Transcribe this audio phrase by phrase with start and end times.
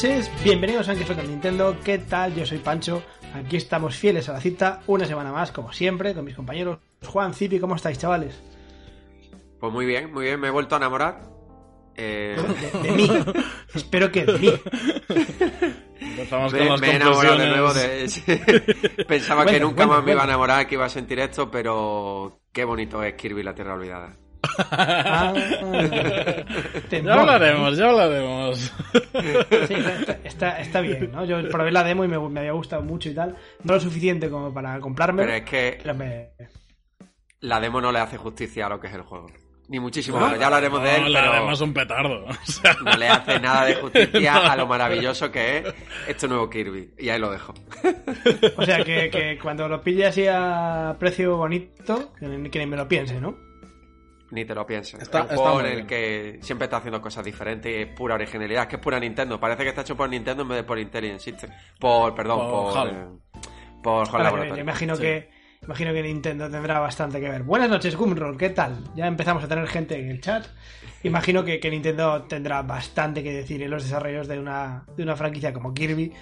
[0.00, 1.76] buenas noches, bienvenidos a Anque con Nintendo.
[1.84, 2.34] ¿Qué tal?
[2.34, 3.02] Yo soy Pancho.
[3.34, 7.34] Aquí estamos fieles a la cita, una semana más, como siempre, con mis compañeros Juan,
[7.34, 7.58] Zipi.
[7.58, 8.40] ¿Cómo estáis, chavales?
[9.58, 10.38] Pues muy bien, muy bien.
[10.38, 11.22] Me he vuelto a enamorar.
[11.96, 12.36] Eh...
[12.82, 13.10] De, mí.
[13.74, 14.52] Espero que de mí.
[16.00, 17.74] Empezamos me, con me he enamorado de nuevo.
[17.74, 19.04] De...
[19.08, 22.64] Pensaba que nunca más me iba a enamorar, que iba a sentir esto, pero qué
[22.64, 24.16] bonito es Kirby la Tierra Olvidada.
[24.58, 25.34] Ah,
[26.90, 28.72] ya hablaremos, ya hablaremos.
[29.66, 29.74] Sí,
[30.24, 31.24] está, está, bien, ¿no?
[31.24, 33.36] Yo probé la demo y me, me, había gustado mucho y tal.
[33.62, 35.24] No lo suficiente como para comprarme.
[35.24, 35.78] Pero es que
[37.40, 39.26] la demo no le hace justicia a lo que es el juego.
[39.68, 41.12] Ni muchísimo menos, ya hablaremos de él.
[41.12, 42.24] La pero demo es un petardo.
[42.84, 45.64] No le hace nada de justicia a lo maravilloso que es
[46.08, 46.94] este nuevo Kirby.
[46.98, 47.52] Y ahí lo dejo.
[48.56, 52.88] O sea, que, que cuando lo pille así a precio bonito, que ni me lo
[52.88, 53.47] piense, ¿no?
[54.30, 55.00] Ni te lo pienses.
[55.00, 58.14] Está, es un juego en el que siempre está haciendo cosas diferentes y es pura
[58.14, 58.62] originalidad.
[58.62, 59.40] Es que es pura Nintendo.
[59.40, 61.50] Parece que está hecho por Nintendo en vez de por Intelligent System.
[61.78, 62.72] Por, perdón, por.
[62.74, 63.06] Por, eh,
[63.82, 65.30] por Hall Yo imagino que.
[65.62, 67.42] Imagino que Nintendo tendrá bastante que ver.
[67.42, 68.84] Buenas noches, Gumroll, ¿qué tal?
[68.94, 70.46] Ya empezamos a tener gente en el chat.
[71.02, 75.16] Imagino que, que Nintendo tendrá bastante que decir en los desarrollos de una, de una
[75.16, 76.12] franquicia como Kirby.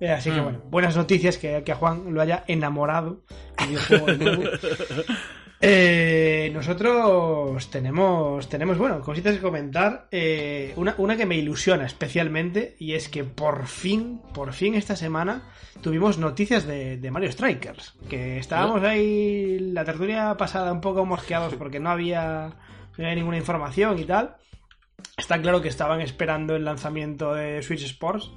[0.00, 0.44] Eh, así que Mm.
[0.44, 3.22] bueno, buenas noticias que, que a Juan lo haya enamorado.
[3.58, 4.42] el videojuego nuevo.
[5.66, 10.08] Eh, nosotros tenemos, tenemos, bueno, cositas que comentar.
[10.10, 14.94] Eh, una, una que me ilusiona especialmente y es que por fin, por fin esta
[14.94, 15.44] semana
[15.80, 17.94] tuvimos noticias de, de Mario Strikers.
[18.10, 22.50] Que estábamos ahí la tertulia pasada un poco mosqueados porque no había,
[22.98, 24.36] no había ninguna información y tal.
[25.16, 28.30] Está claro que estaban esperando el lanzamiento de Switch Sports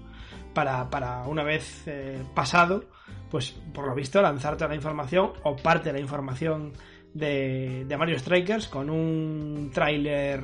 [0.54, 2.86] para, para una vez eh, pasado,
[3.30, 6.74] pues por lo visto lanzar toda la información o parte de la información
[7.18, 10.42] de, de Mario Strikers con un tráiler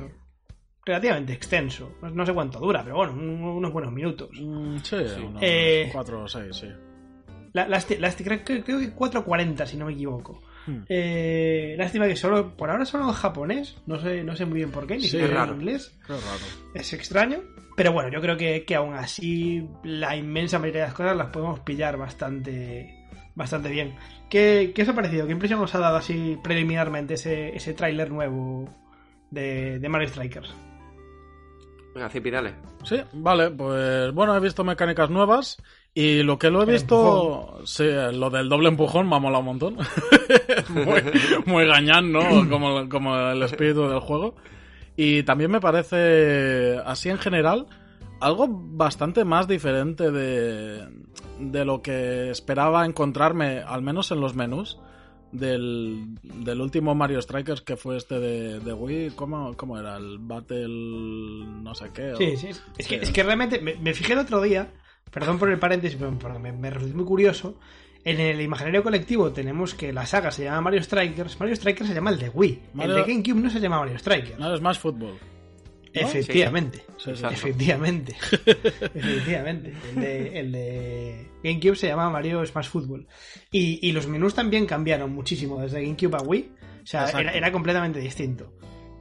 [0.84, 1.96] relativamente extenso.
[2.02, 4.28] No, no, sé cuánto dura, pero bueno, un, unos buenos minutos.
[4.40, 6.68] Mm, sí, unos Eh, 4 o 6, sí.
[7.52, 10.42] La, lásti- lásti- creo, creo- que 4.40 si no me equivoco.
[10.66, 10.80] Hmm.
[10.88, 14.70] Eh, lástima que solo por ahora solo en japonés, no sé, no sé muy bien
[14.70, 15.96] por qué, ni Sí, siquiera en inglés.
[16.06, 16.44] Qué raro.
[16.74, 17.40] Es extraño,
[17.76, 21.28] pero bueno, yo creo que, que aún así la inmensa mayoría de las cosas las
[21.28, 23.03] podemos pillar bastante
[23.34, 23.94] bastante bien.
[24.30, 25.26] ¿Qué, qué os ha parecido?
[25.26, 28.68] ¿Qué impresión os ha dado así preliminarmente ese, ese tráiler nuevo
[29.30, 30.54] de, de Mario Strikers?
[31.94, 32.54] Venga, Zipi, dale.
[32.82, 35.62] Sí, vale, pues bueno, he visto mecánicas nuevas
[35.94, 39.46] y lo que lo he visto, sí, lo del doble empujón me ha molado un
[39.46, 39.76] montón.
[40.70, 41.02] muy,
[41.46, 42.20] muy gañán, ¿no?
[42.50, 44.34] Como, como el espíritu del juego.
[44.96, 47.66] Y también me parece, así en general,
[48.20, 50.88] algo bastante más diferente de,
[51.40, 54.78] de lo que esperaba encontrarme, al menos en los menús.
[55.32, 59.96] Del, del último Mario Strikers que fue este de, de Wii, ¿cómo, ¿cómo era?
[59.96, 62.12] El Battle no sé qué.
[62.12, 62.50] o- Sí, sí.
[62.78, 63.00] Es que, Sí.
[63.02, 64.72] es que realmente me, me fijé el otro día,
[65.10, 67.58] perdón por el paréntesis, pero porque me, me resultó muy curioso.
[68.04, 71.40] En el imaginario colectivo tenemos que la saga se llama Mario Strikers.
[71.40, 72.62] Mario Strikers se llama el de Wii.
[72.74, 74.38] Mario- El de GameCube no se llama Mario Strikers.
[74.38, 75.14] No, es más fútbol.
[75.94, 76.08] ¿No?
[76.08, 76.82] Efectivamente.
[76.98, 77.10] Sí.
[77.30, 78.14] Efectivamente.
[78.94, 79.72] Efectivamente.
[79.94, 83.06] El de, el de GameCube se llama Mario Smash Football.
[83.50, 86.50] Y, y los menús también cambiaron muchísimo desde GameCube a Wii.
[86.82, 88.52] O sea, era, era completamente distinto.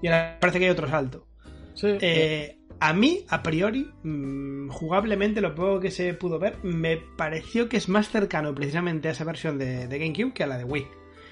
[0.02, 1.28] Y ahora parece que hay otro salto.
[1.74, 6.98] Sí, Eh, a mí, a priori, mm, jugablemente, lo poco que se pudo ver, me
[6.98, 10.58] pareció que es más cercano precisamente a esa versión de, de GameCube que a la
[10.58, 10.88] de Wii.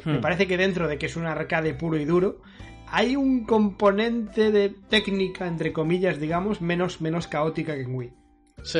[0.05, 0.21] Me Hmm.
[0.21, 2.41] parece que dentro de que es un arcade puro y duro,
[2.91, 8.13] hay un componente de técnica, entre comillas, digamos, menos, menos caótica que en Wii.
[8.63, 8.79] sí,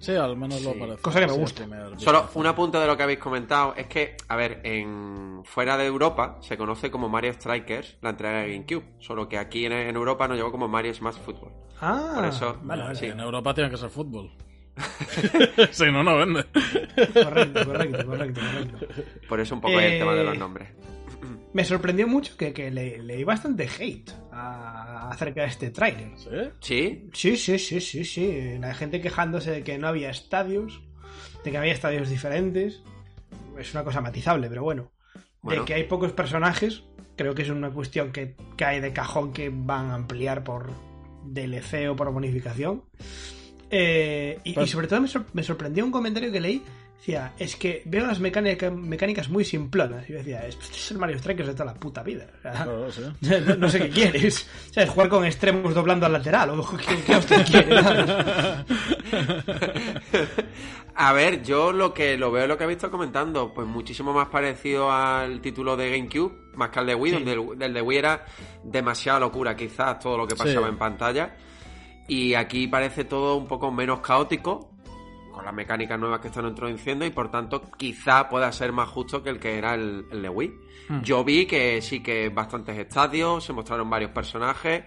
[0.00, 1.02] sí, al menos lo parece.
[1.02, 1.64] Cosa que me gusta.
[1.64, 5.76] el Solo un apunte de lo que habéis comentado es que, a ver, en fuera
[5.76, 9.72] de Europa se conoce como Mario Strikers la entrega de GameCube, solo que aquí en,
[9.72, 11.52] en Europa nos llegó como Mario Smash Football.
[11.80, 12.94] Ah, Por eso- vale, vale.
[12.96, 13.06] sí.
[13.06, 14.30] En Europa tiene que ser fútbol.
[15.72, 16.44] si no, no vende.
[16.44, 18.86] Correcto, correcto, correcto, correcto.
[19.28, 20.68] Por eso un poco el Eh, tema de los nombres.
[21.54, 26.10] Me sorprendió mucho que, que le, leí bastante hate a- acerca de este tráiler.
[26.60, 27.08] ¿Sí?
[27.12, 27.36] ¿Sí?
[27.36, 28.58] Sí, sí, sí, sí, sí.
[28.60, 30.82] La gente quejándose de que no había estadios,
[31.44, 32.82] de que había estadios diferentes.
[33.58, 34.92] Es una cosa matizable, pero bueno.
[35.42, 35.62] Bueno.
[35.62, 36.84] De que hay pocos personajes,
[37.16, 40.70] creo que es una cuestión que cae de cajón que van a ampliar por
[41.24, 42.84] DLC o por bonificación.
[43.70, 46.62] Eh, y, Pues- y sobre todo me, sor- me sorprendió un comentario que leí.
[46.98, 50.08] Decía, es que veo las mecánica- mecánicas muy simplonas.
[50.08, 52.26] Y yo decía, este es el Mario Strikers de toda la puta vida.
[52.40, 53.14] O sea,
[53.46, 54.46] no, no sé qué quieres.
[54.72, 54.90] ¿Sabes?
[54.90, 56.50] Jugar con extremos doblando al lateral.
[56.50, 57.84] O qué, qué hostia quieres.
[61.00, 64.28] A ver, yo lo que lo veo, lo que he visto comentando, pues muchísimo más
[64.28, 67.16] parecido al título de GameCube, más que al de Wii, Sí.
[67.24, 68.24] donde el, del de Wii era
[68.64, 70.72] demasiada locura, quizás, todo lo que pasaba Sí.
[70.72, 71.36] en pantalla.
[72.08, 74.72] Y aquí parece todo un poco menos caótico,
[75.38, 79.22] con las mecánicas nuevas que están introduciendo, y por tanto quizá pueda ser más justo
[79.22, 80.54] que el que era el, el de Wii.
[80.88, 81.02] Hmm.
[81.02, 84.82] Yo vi que sí que bastantes estadios, se mostraron varios personajes.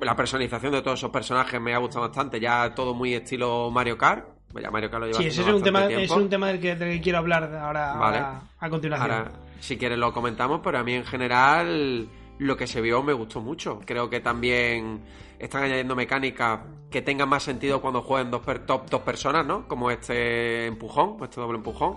[0.00, 3.96] La personalización de todos esos personajes me ha gustado bastante, ya todo muy estilo Mario
[3.96, 4.26] Kart.
[4.52, 7.18] Mario Kart lo lleva sí, ese es un, tema, es un tema del que, quiero
[7.18, 9.12] hablar ahora a, continuación.
[9.12, 13.12] Ahora, si quieres lo comentamos, pero a mí en general lo que se vio me
[13.12, 13.80] gustó mucho.
[13.84, 15.00] Creo que también
[15.38, 16.60] están añadiendo mecánicas
[16.90, 19.66] que tengan más sentido cuando jueguen dos, top, dos personas, ¿no?
[19.66, 21.96] Como este empujón, este doble empujón.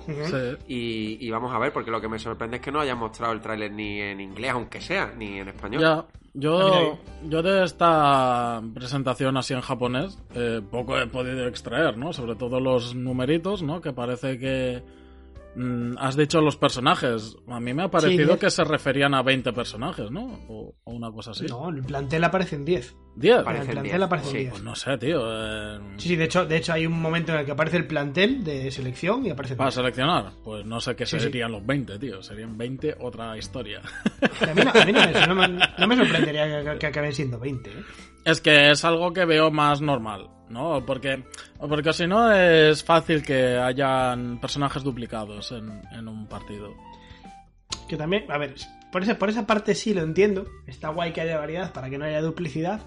[0.67, 3.41] y, vamos a ver, porque lo que me sorprende es que no hayan mostrado el
[3.41, 5.81] tráiler ni en inglés, aunque sea, ni en español.
[5.81, 12.13] Ya, yo, yo de esta presentación así en japonés eh, poco he podido extraer, ¿no?
[12.13, 13.81] Sobre todo los numeritos, ¿no?
[13.81, 14.83] Que parece que
[15.55, 17.35] Mm, has dicho los personajes.
[17.47, 20.39] A mí me ha parecido que se referían a 20 personajes, ¿no?
[20.47, 21.45] O, una cosa así.
[21.47, 22.95] No, el plantel aparece en 10.
[23.17, 23.37] ¿10?
[23.37, 24.49] el plantel aparece en 10.
[24.51, 25.19] Pues no sé, tío.
[25.21, 27.87] Eh, sí, sí, de hecho, de hecho hay un momento en el que aparece el
[27.87, 29.55] plantel de selección y aparece...
[29.55, 30.31] ¿Para seleccionar?
[30.43, 32.21] Pues no sé qué serían los 20, tío.
[32.21, 33.81] Serían 20 otra historia.
[34.21, 37.69] A mí no, me, sorprendería que, acaben siendo 20.
[37.69, 37.73] ¿eh?
[38.29, 40.29] Es que es algo que veo más normal.
[40.49, 40.83] ¿no?
[40.85, 41.23] Porque,
[41.57, 46.73] porque si no es fácil que hayan personajes duplicados en, un partido.
[47.87, 48.55] Que también, a ver,
[48.91, 50.47] por esa, por esa parte sí lo entiendo.
[50.67, 52.81] Está guay que haya variedad para que no haya duplicidad.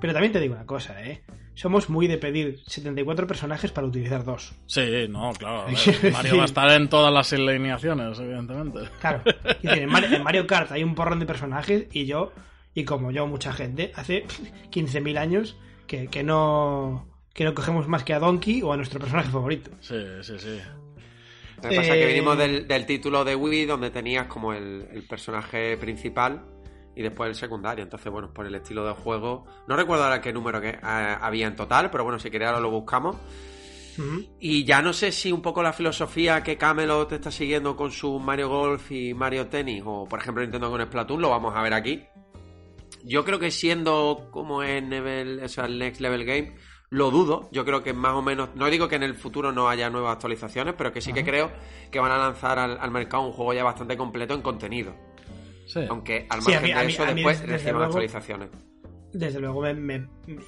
[0.00, 1.22] Pero también te digo una cosa, ¿eh?
[1.54, 4.52] Somos muy de pedir 74 personajes para utilizar dos.
[4.66, 5.64] Sí, no, claro.
[6.12, 8.80] Mario va a estar en todas las alineaciones, evidentemente.
[9.00, 9.22] Claro.
[9.62, 12.30] en, Mario, Kart hay un porrón de personajes y yo,
[12.76, 14.26] y como yo, mucha gente, hace
[14.70, 15.56] 15.000 años
[15.86, 19.70] que, no que no cogemos más que a Donkey o a nuestro personaje favorito.
[19.80, 20.60] Sí, sí, sí.
[21.62, 25.78] Lo que pasa es que venimos del, título de Wii donde tenías como el, personaje
[25.78, 26.44] principal
[26.94, 27.82] y después el secundario.
[27.82, 29.46] Entonces, bueno, por el estilo de juego.
[29.66, 32.60] No recuerdo ahora qué número que, eh, había en total, pero bueno, si queréis ahora
[32.60, 33.16] lo buscamos.
[34.38, 38.18] Y ya no sé si un poco la filosofía que Camelot está siguiendo con su
[38.18, 41.72] Mario Golf y Mario Tennis, o por ejemplo Nintendo con Splatoon, lo vamos a ver
[41.72, 42.04] aquí.
[43.06, 46.56] Yo creo que siendo como en el, el Next Level Game,
[46.90, 47.48] lo dudo.
[47.52, 48.50] Yo creo que más o menos.
[48.56, 51.52] No digo que en el futuro no haya nuevas actualizaciones, pero que sí que creo
[51.90, 54.94] que van a lanzar al, mercado un juego ya bastante completo en contenido.
[55.66, 55.80] Sí.
[55.88, 58.50] Aunque al margen de eso, después reciban actualizaciones.
[59.12, 59.62] Desde luego,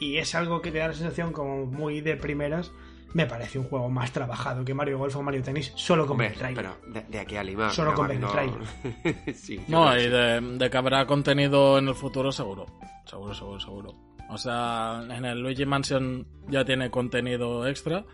[0.00, 2.72] y es algo que te da la sensación como muy de primeras
[3.14, 6.34] me parece un juego más trabajado que Mario Golf o Mario Tennis solo con el
[6.34, 6.66] trailer.
[6.80, 7.70] Pero de, aquí a Lima.
[7.70, 8.30] Solo con el no...
[9.68, 12.66] no, y de, que habrá contenido en el futuro seguro.
[13.04, 13.94] Seguro, seguro, seguro.
[14.30, 18.04] O sea, en el Luigi Mansion ya tiene contenido extra,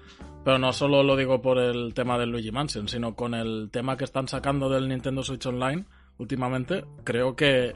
[0.44, 3.96] pero no solo lo digo por el tema del Luigi Mansion, sino con el tema
[3.96, 5.84] que están sacando del Nintendo Switch Online
[6.18, 7.74] últimamente, creo que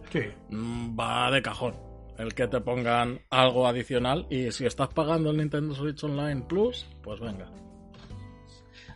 [0.51, 1.88] mm, va de cajón
[2.19, 6.87] el que te pongan algo adicional y si estás pagando el Nintendo Switch Online Plus,
[7.03, 7.51] pues venga.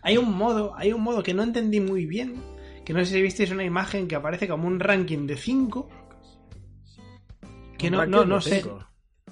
[0.02, 2.42] Hay un modo, hay un modo que no entendí muy bien,
[2.84, 5.88] que no sé si visteis una imagen que aparece como un ranking de 5.
[7.78, 8.64] Que no, no, no sé.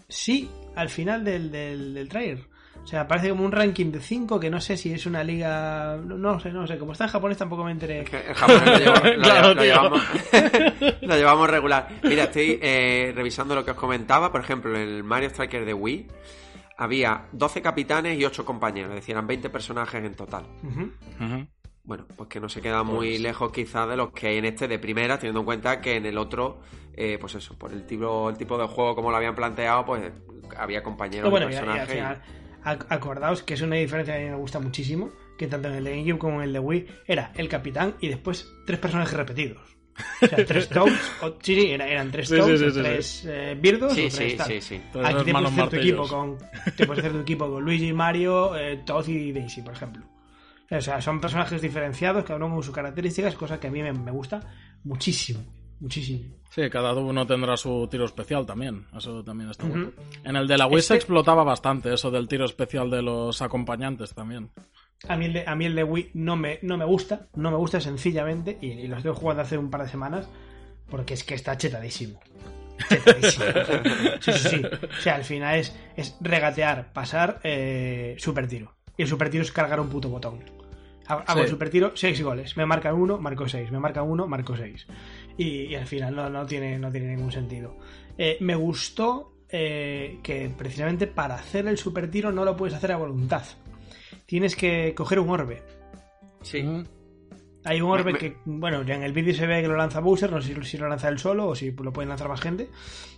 [0.08, 2.49] Sí, al final del, del, del trailer.
[2.82, 5.96] O sea, parece como un ranking de 5 que no sé si es una liga.
[5.96, 6.78] No, sé, no sé.
[6.78, 8.00] Como está en japonés tampoco me enteré.
[8.00, 8.84] En japonés
[9.16, 10.02] lo, llevamos,
[11.02, 11.88] lo, llevamos, regular.
[12.02, 14.32] Mira, estoy eh, revisando lo que os comentaba.
[14.32, 16.06] Por ejemplo, en el Mario Striker de Wii
[16.78, 18.90] había 12 capitanes y 8 compañeros.
[18.90, 20.46] Es decir, eran 20 personajes en total.
[21.84, 24.44] Bueno, pues que no se queda muy pues lejos quizás de los que hay en
[24.44, 26.60] este de primera, teniendo en cuenta que en el otro,
[26.94, 30.12] eh, pues eso, por el tipo, el tipo de juego como lo habían planteado, pues
[30.56, 32.18] había compañeros bueno, personajes
[32.64, 35.84] acordaos que es una diferencia que a mí me gusta muchísimo, que tanto en el
[35.84, 39.76] de GameCube como en el de Wii era el capitán y después tres personajes repetidos.
[40.22, 44.14] O sea, tres Toads, o, sí, sí, eran, tres Toads, tres eh, Birdos, o tres
[44.14, 46.38] sí, sí, Aquí te puedes hacer tu equipo con,
[46.76, 50.04] te puedes hacer tu equipo con Luigi, Mario, eh, Toad y Daisy, por ejemplo.
[50.70, 53.92] O sea, son personajes diferenciados, cada uno con sus características, cosa que a mí me,
[53.92, 54.40] me gusta
[54.84, 55.40] muchísimo,
[55.80, 56.24] muchísimo.
[56.50, 58.86] Sí, cada uno tendrá su tiro especial también.
[58.96, 59.92] Eso también está bueno.
[60.24, 63.40] En el de la Wii se este- explotaba bastante eso del tiro especial de los
[63.42, 64.50] acompañantes también.
[65.08, 67.50] A mí el de, a mí el de Wii no me, no me gusta, no
[67.50, 70.28] me gusta sencillamente, y, lo estoy jugando hace un par de semanas,
[70.90, 72.20] porque es que está chetadísimo.
[72.88, 73.44] Chetadísimo.
[74.20, 74.62] sí, sí, sí.
[74.64, 78.74] O sea, al final es, es regatear, pasar, eh, super tiro.
[78.96, 80.40] Y el super tiro es cargar un puto botón.
[81.10, 82.56] Hago el super tiro, 6 goles.
[82.56, 83.70] Me marcan uno, marco 6.
[83.70, 84.86] Me marcan uno, marco 6
[85.36, 87.76] y, al final no, no, tiene, no tiene ningún sentido.
[88.18, 92.92] Eh, me gustó eh, que precisamente para hacer el super tiro no lo puedes hacer
[92.92, 93.44] a voluntad.
[94.26, 95.62] Tienes que coger un orbe.
[96.42, 96.62] Sí.
[97.64, 100.30] Hay un orbe que, bueno, ya en el vídeo se ve que lo lanza Bowser,
[100.30, 102.70] no sé si lo lanza él solo o si lo pueden lanzar más gente.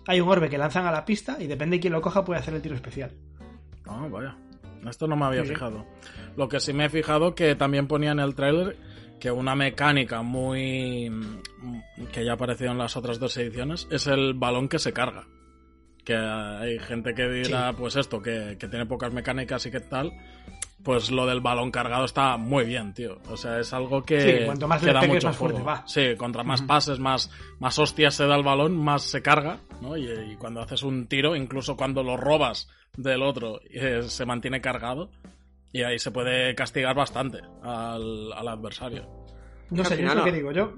[0.07, 2.41] Hay un orbe que lanzan a la pista y depende de quién lo coja puede
[2.41, 3.13] hacer el tiro especial.
[3.87, 4.37] Ah, vaya.
[4.89, 5.87] Esto no me había fijado.
[6.37, 8.77] Lo que sí me he fijado que también ponía en el trailer
[9.21, 11.11] que una mecánica muy
[12.13, 15.27] que ya apareció en las otras dos ediciones es el balón que se carga.
[16.05, 20.13] Que hay gente que dirá, pues esto, que, que tiene pocas mecánicas y que tal,
[20.83, 23.19] pues lo del balón cargado está muy bien, tío.
[23.29, 24.21] O sea, es algo que.
[24.21, 25.87] Sí, cuanto más le pegues, más fuerte va.
[25.87, 29.97] Sí, contra más pases, más, más hostias se da el balón, más se carga, ¿no?
[29.97, 35.11] Y, cuando haces un tiro, incluso cuando lo robas del otro, eh, se mantiene cargado.
[35.73, 39.23] Y ahí se puede castigar bastante al, al adversario.
[39.71, 40.53] No sé, yo lo que digo.
[40.53, 40.75] Yo.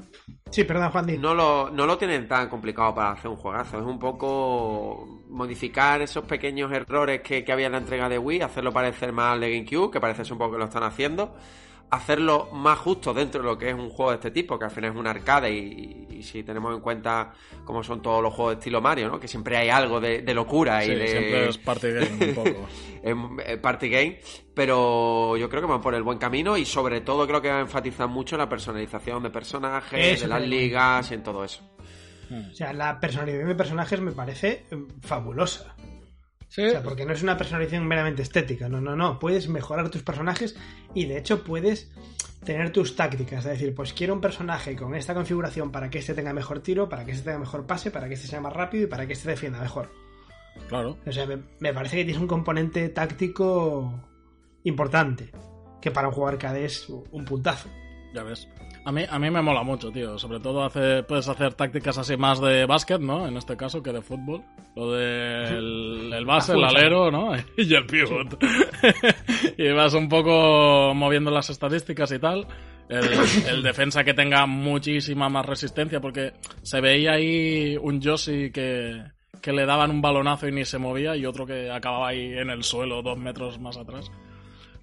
[0.50, 1.20] Sí, perdón, Juan.
[1.20, 3.78] No lo, no lo tienen tan complicado para hacer un juegazo.
[3.78, 8.42] Es un poco modificar esos pequeños errores que, que había en la entrega de Wii,
[8.42, 11.34] hacerlo parecer más al de GameCube, que parece un poco que lo están haciendo
[11.90, 14.70] hacerlo más justo dentro de lo que es un juego de este tipo, que al
[14.70, 17.32] final es un arcade y, si tenemos en cuenta
[17.64, 19.20] cómo son todos los juegos de estilo Mario, ¿no?
[19.20, 21.06] Que siempre hay algo de, locura y de...
[21.06, 22.68] siempre es party game un poco.
[23.46, 24.18] es party game,
[24.54, 27.58] pero yo creo que van por el buen camino y sobre todo creo que va
[27.58, 31.62] a enfatizar mucho la personalización de personajes, de las ligas y en todo eso.
[32.30, 34.76] O sea, la personalización de personajes me parece eh,
[36.56, 39.18] O sea, porque no es una personalización meramente estética, no, no, no.
[39.18, 40.56] Puedes mejorar tus personajes
[40.94, 41.90] y de hecho puedes
[42.44, 43.44] tener tus tácticas.
[43.44, 46.88] Es decir, pues quiero un personaje con esta configuración para que este tenga mejor tiro,
[46.88, 49.14] para que este tenga mejor pase, para que este sea más rápido y para que
[49.14, 49.90] este defienda mejor.
[50.68, 50.96] Claro.
[51.04, 54.08] O sea, me, parece que tienes un componente táctico
[54.62, 55.32] importante,
[55.80, 57.68] que para un jugador arcade es un puntazo.
[58.14, 58.48] Ya ves.
[58.84, 60.16] A mí, a mí me mola mucho, tío.
[60.18, 63.26] Sobre todo hace, puedes hacer tácticas así más de básquet, ¿no?
[63.26, 64.42] En este caso, que de fútbol.
[64.76, 67.32] Lo del el base, el alero, ¿no?
[67.58, 68.38] y el pivot.
[69.58, 72.46] y vas un poco moviendo las estadísticas y tal.
[72.88, 79.02] El, defensa que tenga muchísima más resistencia, porque se veía ahí un Josie que,
[79.40, 82.50] que le daban un balonazo y ni se movía, y otro que acababa ahí en
[82.50, 84.10] el suelo dos metros más atrás.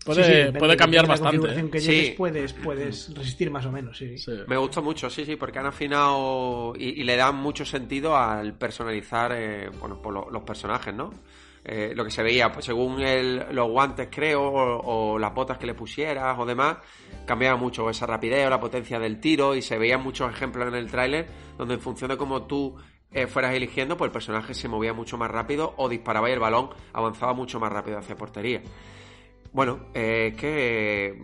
[0.03, 1.59] Puede, puede cambiar bastante.
[1.59, 1.69] ¿eh?
[1.69, 4.15] que puedes, puedes resistir más o menos, sí.
[4.47, 9.31] Me gusta mucho, sí, sí, porque han afinado y, le dan mucho sentido al personalizar
[9.35, 11.13] eh, bueno, por los personajes, ¿no?
[11.63, 12.97] Eh, lo que se veía, pues según
[13.51, 16.77] los guantes, creo, o, las botas que le pusieras o demás,
[17.27, 20.73] cambiaba mucho esa rapidez o la potencia del tiro y se veían muchos ejemplos en
[20.73, 21.27] el tráiler
[21.59, 22.75] donde en función de cómo tú
[23.27, 26.69] fueras eligiendo, pues el personaje se movía mucho más rápido o disparaba y el balón
[26.93, 28.61] avanzaba mucho más rápido hacia portería.
[29.53, 31.19] Bueno, eh, es que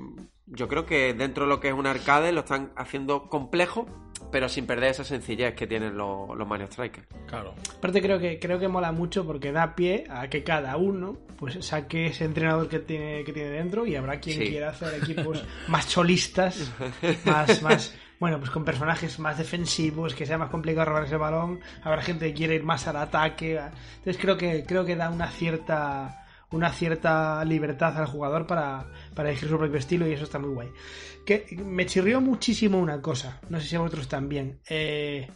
[0.48, 3.88] yo creo que dentro de lo que es un arcade lo están haciendo complejo,
[4.32, 7.08] pero sin perder esa sencillez que tienen los, los Mario Strikers.
[7.28, 7.54] Claro.
[7.78, 11.66] Aparte creo que creo que mola mucho porque da pie a que cada uno pues
[11.66, 15.88] saque ese entrenador que tiene que tiene dentro y habrá quien quiera hacer equipos más
[15.88, 16.72] cholistas,
[17.26, 21.60] más más bueno, pues con personajes más defensivos, que sea más complicado robar ese balón,
[21.84, 23.60] habrá gente que quiere ir más al ataque.
[23.98, 28.88] Entonces creo que creo que da una cierta una cierta libertad al jugador para,
[29.18, 30.70] elegir su propio estilo y eso está muy guay.
[31.26, 34.60] Que me chirrió muchísimo una cosa, no sé si a vosotros también.
[34.70, 35.30] Eh,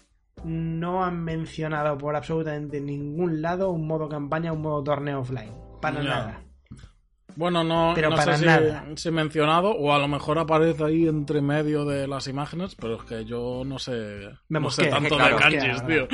[0.44, 5.54] no han mencionado por absolutamente ningún lado un modo campaña, un modo torneo offline.
[5.82, 6.44] Para nada.
[7.36, 8.86] Bueno, no, pero no para sé nada.
[8.96, 12.96] Si, he mencionado, o a lo mejor aparece ahí entre medio de las imágenes, pero
[12.96, 16.08] es que yo no sé, no sé tanto de kanjis, tío.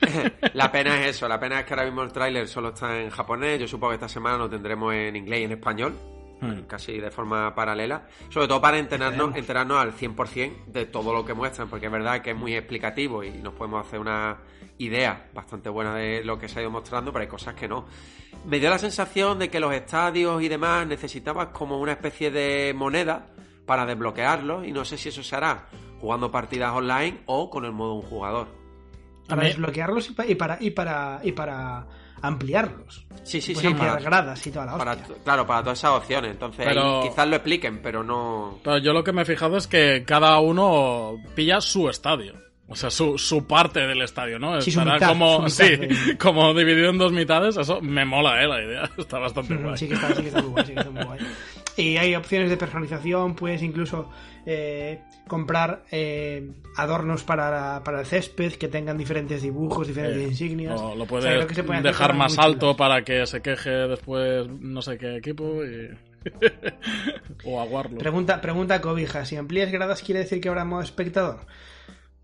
[0.54, 3.10] La pena es eso, la pena es que ahora mismo el tráiler solo está en
[3.10, 5.94] japonés, yo supongo que esta semana lo tendremos en inglés y en español,
[6.40, 6.62] hmm.
[6.66, 11.34] casi de forma paralela, sobre todo para enterarnos, enterarnos al 100% de todo lo que
[11.34, 14.38] muestran, porque es verdad que es muy explicativo y nos podemos hacer una
[14.78, 17.86] idea bastante buena de lo que se ha ido mostrando, pero hay cosas que no
[18.44, 22.72] me dio la sensación de que los estadios y demás necesitabas como una especie de
[22.74, 23.26] moneda
[23.66, 25.66] para desbloquearlos y no sé si eso se hará
[26.00, 28.48] jugando partidas online o con el modo un jugador.
[29.28, 31.86] Para desbloquearlos y para, y para, y para,
[32.22, 33.06] ampliarlos.
[33.22, 33.66] Sí, sí, sí.
[33.66, 36.32] Ampliar gradas y toda la para, Claro, para todas esas opciones.
[36.32, 36.66] Entonces,
[37.02, 38.58] quizás lo expliquen, pero no.
[38.62, 42.34] Pero yo lo que me he fijado es que cada uno pilla su estadio.
[42.72, 44.60] O sea, su, su parte del estadio, ¿no?
[44.60, 45.64] Sí, Estará como, sí,
[46.20, 47.56] como dividido en dos mitades.
[47.56, 48.46] Eso me mola, ¿eh?
[48.46, 48.90] La idea.
[48.96, 49.76] Está bastante guay.
[49.76, 51.18] Sí que está, sí que está muy guay, sí que está muy guay.
[51.76, 54.10] Y hay opciones de personalización, puedes incluso
[54.46, 60.80] eh, comprar eh, adornos para, para, el césped que tengan diferentes dibujos, diferentes insignias.
[60.80, 61.48] O lo puedes
[61.82, 65.90] dejar más alto para que se queje después no sé qué equipo y...
[67.44, 67.98] o aguarlo.
[67.98, 71.46] Pregunta, pregunta Cobija, si amplías gradas quiere decir que habrá modo espectador.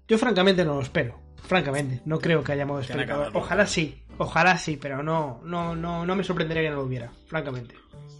[0.08, 1.18] Yo francamente no lo espero.
[1.46, 3.30] Francamente, no creo que haya modo espectador.
[3.34, 7.12] Ojalá sí, ojalá sí, pero no, no, no, no me sorprendería que no lo hubiera,
[7.26, 7.76] francamente.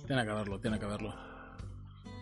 [0.07, 1.15] Tiene que haberlo, tiene que haberlo.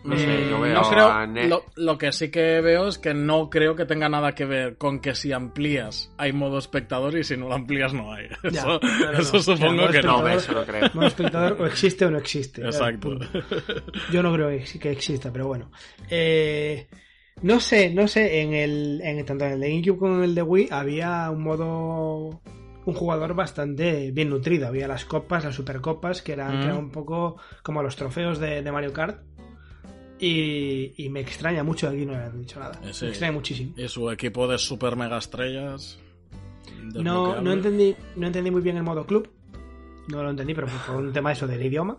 [0.03, 2.99] No sé, Mm, yo veo no creo- a lo, lo que sí que veo es
[2.99, 7.17] que no creo que tenga nada que ver con que si amplías hay modo espectador
[7.17, 8.27] y si no lo amplías no hay.
[8.51, 9.41] Ya, Eso, no, no, eso no.
[9.41, 10.21] supongo que no.
[10.21, 10.91] No, eso no creo.
[10.93, 12.61] Modo espectador o existe o no existe.
[12.63, 13.17] Exacto.
[14.11, 15.71] Yo no creo que que exista, pero bueno.
[16.11, 16.87] Eh,
[17.41, 20.35] no sé, no sé, en el, en, tanto en el de GameCube como en el
[20.35, 22.41] de Wii había un modo,
[22.85, 24.67] un jugador bastante bien nutrido.
[24.67, 26.59] Había las copas, las supercopas, que eran, Mm.
[26.59, 29.21] que eran un poco como los trofeos de, de Mario Kart.
[30.17, 32.79] Y, y me extraña mucho que aquí no hayan dicho nada.
[32.91, 33.05] Sí.
[33.05, 33.73] Me extraña muchísimo.
[33.75, 35.99] Y su equipo de super mega estrellas.
[36.93, 39.29] No, no entendí, no entendí muy bien el modo club.
[40.07, 41.97] No lo entendí, pero por un tema eso del idioma.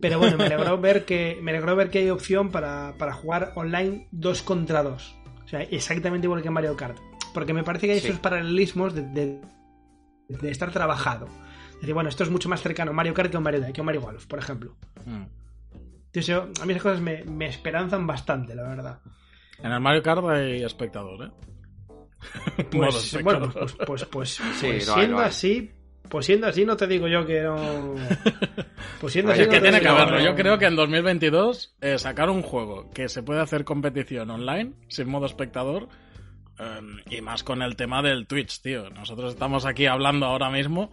[0.00, 3.52] Pero bueno, me alegró ver que, me alegró ver que hay opción para, para jugar
[3.56, 5.16] online 2 contra 2.
[5.44, 6.98] O sea, exactamente igual que en Mario Kart.
[7.34, 8.08] Porque me parece que hay Sí.
[8.08, 9.40] esos paralelismos de, de-
[10.28, 11.26] de estar trabajado.
[11.74, 13.82] Es decir, bueno, esto es mucho más cercano a Mario Kart que a Mario, que
[13.82, 14.76] Mario Golf, por ejemplo.
[15.06, 15.22] Mm.
[16.06, 19.00] Entonces, yo- a mí esas cosas me, me esperanzan bastante, la verdad.
[19.62, 21.30] En el Mario Kart hay espectador, ¿eh?
[22.70, 23.52] Pues, espectador.
[23.52, 25.26] bueno, pues, pues, pues, Sí, pues lo hay, siendo hay.
[25.28, 25.70] así,
[26.08, 27.56] pues siendo así, no te digo yo que no.
[29.00, 30.20] Pues siendo así, Es no que tiene que haberlo.
[30.20, 34.72] Yo creo que en 2022 eh, sacar un juego que se puede hacer competición online
[34.88, 35.88] sin modo espectador
[36.58, 38.90] eh, y más con el tema del Twitch, tío.
[38.90, 40.90] Nosotros estamos aquí hablando ahora mismo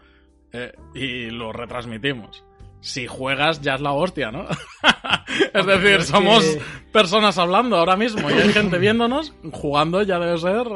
[0.51, 2.43] eh, y lo retransmitimos.
[2.81, 4.45] Si juegas ya es la hostia, ¿no?
[5.53, 10.37] es decir, somos que- personas hablando ahora mismo y hay gente viéndonos, jugando ya debe
[10.37, 10.67] ser...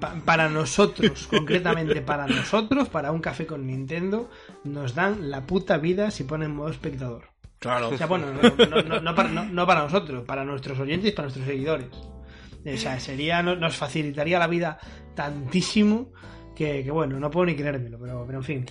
[0.00, 4.30] Pa- para nosotros, concretamente para nosotros, para un café con Nintendo,
[4.64, 7.24] nos dan la puta vida si ponen modo espectador.
[7.58, 7.88] Claro.
[7.90, 11.12] O sea, bueno, no, no- no- no para, no para nosotros, para nuestros oyentes y
[11.12, 11.88] para nuestros seguidores.
[12.64, 14.78] O sea, sería, no- nos facilitaría la vida
[15.14, 16.12] tantísimo
[16.54, 18.66] que, que, bueno, no puedo ni creérmelo, pero, pero en fin.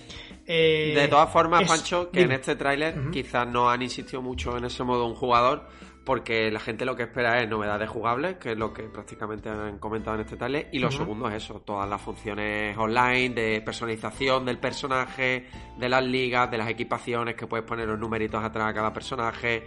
[0.46, 2.34] Eh, De todas formas, es- Pancho, que dime.
[2.34, 5.66] en este tráiler quizás no han insistido mucho en ese modo un jugador,
[6.04, 9.78] porque la gente lo que espera es novedades jugables, que es lo que prácticamente han
[9.78, 14.44] comentado en este tráiler, y lo segundo es eso, todas las funciones online, de personalización
[14.44, 15.46] del personaje,
[15.78, 19.64] de las ligas, de las equipaciones, que puedes poner los numeritos atrás a cada personaje.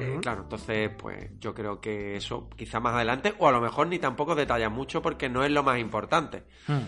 [0.00, 3.86] Eh, claro, entonces, pues yo creo que eso quizás más adelante, o a lo mejor
[3.88, 6.44] ni tampoco detallan mucho porque no es lo más importante.
[6.68, 6.78] Mm.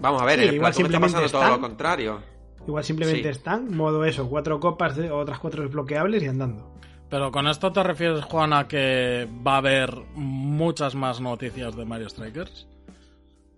[0.00, 1.60] Vamos a ver, Sí, en el igual Splatoon está pasando simplemente todo lo están.
[1.60, 2.20] contrario.
[2.66, 3.28] Igual simplemente Sí.
[3.28, 6.72] están, modo eso, cuatro copas de otras cuatro desbloqueables y andando.
[7.08, 11.84] Pero con esto te refieres, Juan, a que va a haber muchas más noticias de
[11.84, 12.66] Mario Strikers.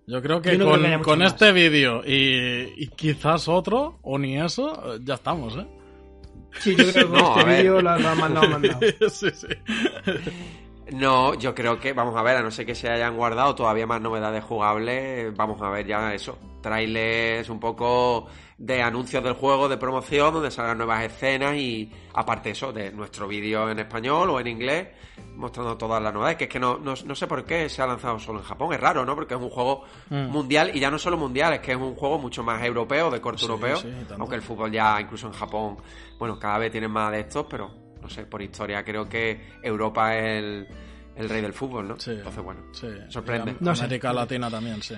[0.06, 4.18] Yo creo que Yo no creo con, que este vídeo y, y quizás otro, o
[4.18, 5.66] ni eso, ya estamos, ¿eh?
[6.58, 8.80] Sí, yo creo que No, a este vídeo lo, lo han mandado, mandado.
[9.10, 9.46] sí, sí.
[10.92, 13.86] No, yo creo que, vamos a ver, a no ser que se hayan guardado todavía
[13.86, 19.68] más novedades jugables, vamos a ver ya eso, trailers un poco de anuncios del juego,
[19.68, 24.38] de promoción, donde salgan nuevas escenas y aparte eso, de nuestro vídeo en español o
[24.40, 24.88] en inglés,
[25.34, 27.86] mostrando todas las novedades, que es que no, no, no sé por qué se ha
[27.86, 29.14] lanzado solo en Japón, es raro, ¿no?
[29.16, 30.26] Porque es un juego Mm.
[30.30, 33.20] mundial y ya no solo mundial, es que es un juego mucho más europeo, de
[33.20, 33.88] corte Sí, europeo, sí,
[34.18, 35.76] aunque el fútbol ya incluso en Japón,
[36.18, 40.16] bueno, cada vez tienen más de estos, pero no sé, por historia creo que Europa
[40.16, 40.68] es el,
[41.16, 41.98] el rey del fútbol, ¿no?
[41.98, 42.10] Sí.
[42.12, 43.56] Entonces, bueno, Sí, sorprende.
[43.60, 43.84] y No sé.
[43.84, 44.94] América Latina también, sí.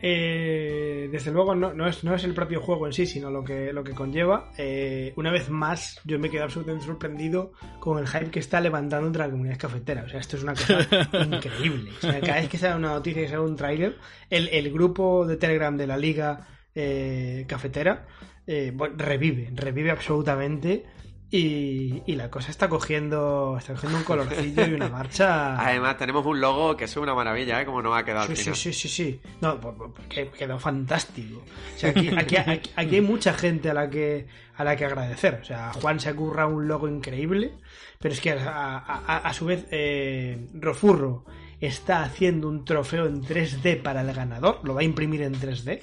[0.00, 3.44] Eh, desde luego no, no es, no es el propio juego en sí, sino lo
[3.44, 4.50] que, lo que conlleva.
[4.58, 9.06] Eh, una vez más, yo me quedo absolutamente sorprendido con el hype que está levantando
[9.06, 10.04] entre la comunidad cafetera.
[10.04, 10.78] O sea, esto es una cosa
[11.24, 11.90] increíble.
[11.96, 13.96] O sea, cada vez que sale una noticia, que sale un tráiler,
[14.28, 18.06] el, el grupo de Telegram de la liga eh, cafetera
[18.46, 20.84] revive, revive absolutamente.
[21.34, 25.58] Y, y la cosa está cogiendo, está cogiendo un colorcillo y una marcha.
[25.58, 27.64] Además, tenemos un logo que es una maravilla, ¿eh?
[27.64, 29.20] Como nos va a quedar al Sí, sí, sí, sí, sí.
[29.40, 31.42] No, pues, pues, que- quedó fantástico.
[31.74, 34.26] O sea, aquí, aquí, aquí, aquí hay mucha gente a la que
[34.58, 35.38] a la que agradecer.
[35.40, 37.54] O sea, Juan se ocurra un logo increíble,
[37.98, 41.24] pero es que a, a- a su vez eh, Rofurro
[41.60, 45.80] está haciendo un trofeo en 3D para el ganador, lo va a imprimir en 3D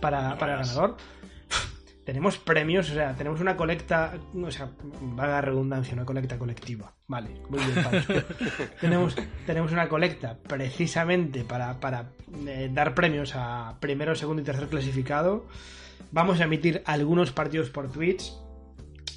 [0.00, 0.96] para, para el ganador.
[2.06, 4.70] Tenemos premios, o sea, tenemos una colecta, o sea,
[5.02, 6.94] vaga redundancia, una colecta colectiva.
[7.08, 8.12] Vale, muy bien, Pancho.
[8.80, 12.12] tenemos, tenemos una colecta precisamente para, para
[12.46, 15.46] eh, dar premios a primero, segundo y tercer clasificado.
[16.12, 18.32] Vamos a emitir algunos partidos por Twitch.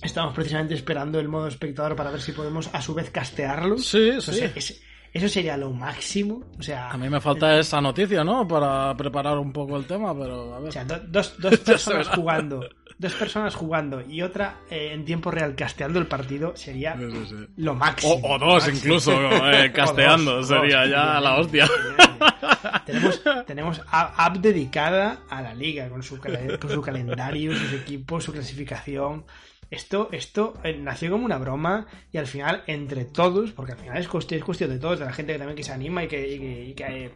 [0.02, 3.86] Estamos precisamente esperando el modo espectador para ver si podemos a su vez castearlos.
[3.86, 4.45] Sí, Eso, sí.
[4.56, 4.82] es-
[5.13, 6.41] eso sería lo máximo.
[6.60, 8.48] O sea, A mí me falta esa noticia, ¿no?
[8.48, 10.69] Para preparar un poco el tema, pero a ver.
[10.69, 12.67] O sea, do- dos, dos personas jugando,
[12.98, 17.26] dos personas jugando y otra eh, en tiempo real casteando el partido sería Sí, sí,
[17.30, 17.36] sí.
[17.58, 18.19] lo máximo.
[18.24, 18.78] O, dos máximo.
[18.78, 19.12] incluso,
[19.52, 21.67] eh, casteando, dos, sería dos, ya la hostia.
[22.86, 28.32] tenemos tenemos app dedicada a la liga con su, con su calendario, sus equipos, su
[28.34, 29.24] clasificación.
[29.71, 33.97] Esto, esto eh, nació como una broma y al final, entre todos, porque al final
[33.97, 36.08] es cuestión, es cuestión de todos, de la gente que también que se anima y
[36.08, 37.15] que, y que- y que, eh,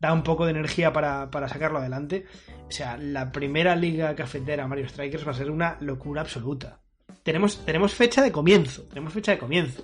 [0.00, 2.26] da un poco de energía para, para sacarlo adelante.
[2.68, 6.80] O sea, la primera liga cafetera Mario Strikers va a ser una locura absoluta.
[7.22, 9.82] Tenemos, tenemos fecha de comienzo, tenemos fecha de comienzo.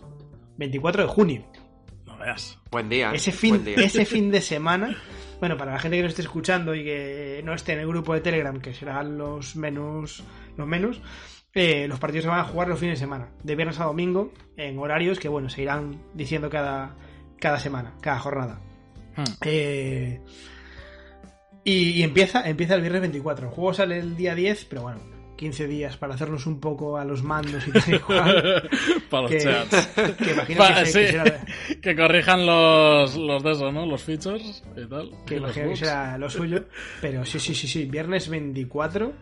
[0.58, 1.46] 24 de junio.
[2.04, 2.58] No veas.
[2.70, 3.12] Buen día.
[3.14, 3.76] Ese fin, buen día.
[3.86, 4.94] ese fin de semana,
[5.38, 8.12] bueno, para la gente que nos esté escuchando y que no esté en el grupo
[8.12, 10.22] de Telegram, que serán los menos,
[10.58, 11.00] los menos,
[11.54, 14.32] eh, los partidos se van a jugar los fines de semana, de viernes a domingo,
[14.56, 16.96] en horarios que, bueno, se irán diciendo cada,
[17.38, 18.60] cada semana, cada jornada.
[19.16, 19.24] Hmm.
[19.44, 20.20] Eh,
[21.64, 23.48] y, y empieza, empieza el viernes 24.
[23.48, 25.00] El juego sale el día 10, pero bueno,
[25.36, 28.68] 15 días para hacernos un poco a los mandos y tal y cual,
[29.10, 29.86] Para los que, chats.
[30.22, 31.44] que imagino Pa- que, sí, que será-
[31.82, 33.86] que corrijan los, los de eso, ¿no?
[33.86, 35.10] Los features y tal.
[35.26, 36.64] que y los imagino que será lo suyo.
[37.00, 37.84] Pero sí, sí, sí, sí.
[37.86, 39.12] Viernes 24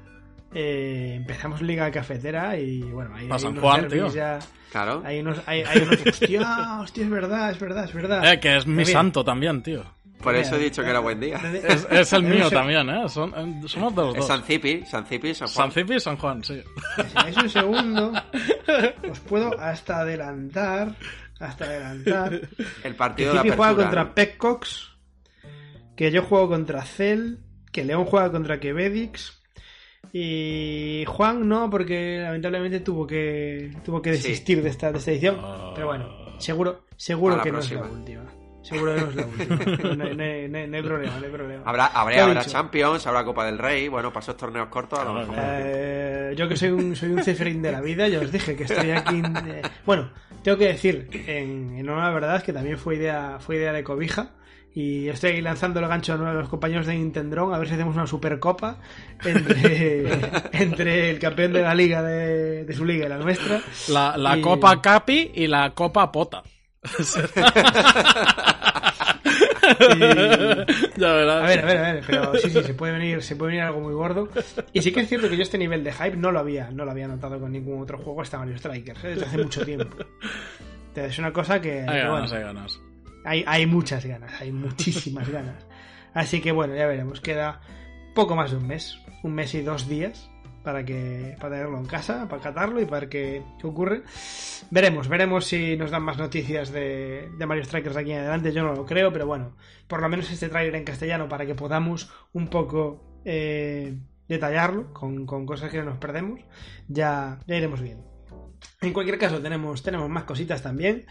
[0.54, 4.08] eh, empezamos Liga Cafetera y bueno, Pa' hay San unos Juan, tío.
[4.08, 4.38] ya-
[4.70, 5.02] Claro.
[5.04, 8.32] hay unos, hay, hay unos, hostia, hostia, es verdad, es verdad, es verdad.
[8.32, 9.82] Eh, que es mi santo también, tío.
[10.22, 11.38] Por eso he dicho que era buen día.
[11.68, 13.08] Es, es el mío también, ¿eh?
[13.08, 14.26] Son, eh, somos de los Es dos.
[14.26, 15.70] San Cipi, San Cipi, San Juan.
[15.70, 16.60] San Cipi y San Juan, sí.
[16.96, 18.12] Si dais un segundo,
[19.10, 20.94] os puedo hasta adelantar,
[21.38, 22.32] hasta adelantar.
[22.34, 22.50] El
[22.82, 24.14] Que partido de juega contra ¿no?
[24.14, 24.90] Peccox,
[25.96, 27.36] que yo juego contra Cell,
[27.72, 29.37] que León juega contra Quevedix.
[30.12, 34.22] Y Juan no, porque lamentablemente tuvo que tuvo que Sí.
[34.28, 35.36] desistir de esta, de esta edición.
[35.40, 35.72] Ah.
[35.74, 36.08] Pero bueno,
[36.38, 37.86] seguro, seguro A la que no es próxima.
[37.92, 38.22] la última.
[38.62, 39.56] Seguro que no es la última.
[39.96, 41.62] No, hay- no hay- no hay- no hay problema, no hay problema.
[41.64, 42.44] Habrá, ¿Qué habrá, ha habrá?
[42.44, 43.88] Champions, habrá Copa del Rey.
[43.88, 45.34] Bueno, para esos torneos cortos a lo mejor.
[45.38, 48.64] Eh, yo que soy un, soy un cefrín de la vida, ya os dije que
[48.64, 49.22] estoy aquí.
[49.46, 50.10] eh, bueno,
[50.42, 53.72] tengo que decir, en, en honor a la verdad, que también fue idea, fue idea
[53.72, 54.30] de cobija.
[54.80, 58.06] Y estoy lanzando el gancho a los compañeros de Nintendron a ver si hacemos una
[58.06, 58.78] supercopa
[59.24, 60.06] entre,
[60.62, 63.60] entre el campeón de la liga de, de su liga y la nuestra.
[63.88, 66.44] La, la Y- Copa Capi y la Copa Pota.
[66.84, 66.88] Y-
[71.00, 71.42] ya verás.
[71.42, 73.64] A ver, a ver, a ver, pero sí, sí, se puede venir, se puede venir
[73.64, 74.28] algo muy gordo.
[74.72, 76.84] Y sí que es cierto que yo este nivel de hype no lo había, no
[76.84, 79.08] lo había notado con ningún otro juego hasta Mario Strikers, ¿eh?
[79.08, 79.96] desde hace mucho tiempo.
[80.88, 82.80] Entonces, es una cosa que, Hay bueno, ganas, hay ganas.
[83.28, 85.66] Hay, hay muchas ganas, hay muchísimas ganas.
[86.14, 87.60] Así que bueno, ya veremos, queda
[88.14, 90.30] poco más de un mes, un mes y dos días
[90.64, 94.02] para que para tenerlo en casa, para catarlo y para ver qué, ocurre.
[94.70, 98.62] Veremos, veremos si nos dan más noticias de, de Mario Strikers aquí en adelante, yo
[98.62, 102.10] no lo creo, pero bueno, por lo menos este tráiler en castellano para que podamos
[102.32, 106.40] un poco eh, detallarlo con, con cosas que no nos perdemos,
[106.88, 108.04] ya, ya iremos viendo.
[108.80, 111.06] En cualquier caso, tenemos, tenemos más cositas también.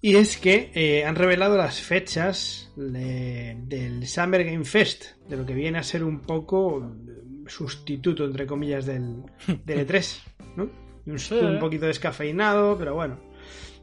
[0.00, 5.44] Y es que eh, han revelado las fechas de- del Summer Game Fest, de lo
[5.44, 9.22] que viene a ser un poco eh, sustituto, entre comillas, del,
[9.64, 10.20] del E3,
[10.56, 10.68] ¿no?
[11.06, 11.34] Un, Sí.
[11.34, 13.18] un poquito descafeinado, pero bueno.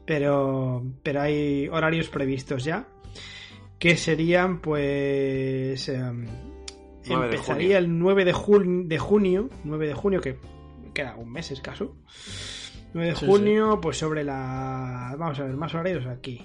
[0.06, 2.86] Pero, pero hay horarios previstos ya,
[3.78, 5.88] que serían, pues...
[5.88, 6.26] em,
[7.08, 10.38] 9 de empezaría el 9 de, jun- de junio, 9 de junio, que
[10.94, 11.96] queda un mes escaso.
[12.96, 15.14] 9 de Sí, junio, pues sobre la.
[15.18, 16.42] Vamos a ver, más horarios aquí.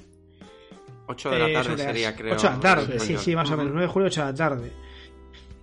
[1.07, 2.33] 8 de la Eh, tarde las sería, creo.
[2.35, 3.71] 8 de la tarde, sí, sí, más o menos.
[3.73, 4.71] 9 de junio, 8 de la tarde.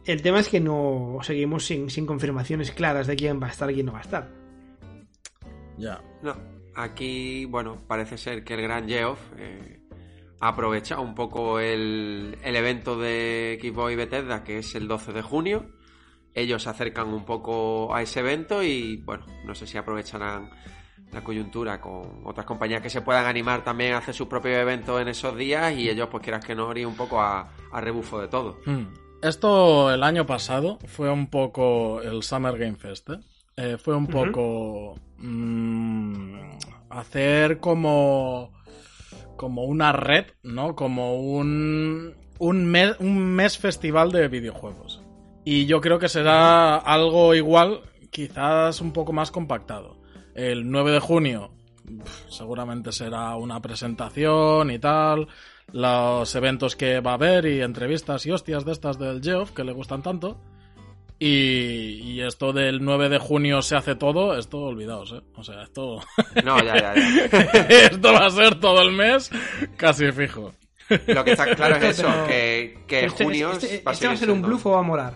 [0.04, 3.70] El tema es que no seguimos sin, sin confirmaciones claras de quién va a estar
[3.70, 4.28] y quién no va a estar.
[5.76, 6.00] Ya.
[6.22, 6.34] No,
[6.74, 9.80] aquí, bueno, parece ser que el gran Geoff eh,
[10.40, 15.12] ha aprovechado un poco el, el evento de Xbox y Bethesda, que es el 12
[15.12, 15.66] de junio.
[16.38, 20.50] Ellos se acercan un poco a ese evento y, bueno, no sé si aprovecharán
[21.12, 25.00] la coyuntura con otras compañías que se puedan animar también a hacer sus propios eventos
[25.00, 28.20] en esos días y ellos, pues quieras que no, irían un poco a, a rebufo
[28.20, 28.58] de todo.
[28.66, 28.86] Hmm.
[29.22, 33.18] Esto el año pasado fue un poco el Summer Game Fest, ¿eh?
[33.56, 36.58] Eh, fue un poco mm,
[36.90, 38.52] hacer como
[39.36, 40.76] como una red, ¿no?
[40.76, 44.97] Como un un mes, un mes festival de videojuegos.
[45.44, 49.96] Y yo creo que será algo igual, quizás un poco más compactado.
[50.34, 51.50] El 9 de junio
[52.28, 55.26] seguramente será una presentación y tal,
[55.72, 59.64] los eventos que va a haber y entrevistas y hostias de estas del Geoff que
[59.64, 60.38] le gustan tanto.
[61.20, 65.20] Y, y esto del 9 de junio se hace todo, esto olvidaos, ¿eh?
[65.34, 65.98] O sea, esto,
[66.44, 67.40] No, ya, ya, ya.
[67.68, 69.30] esto va a ser todo el mes
[69.76, 70.52] casi fijo.
[71.08, 73.90] Lo que está claro es eso, que, que este, junio este- este va a va
[73.92, 75.14] a seguir ser un bluff o va a molar.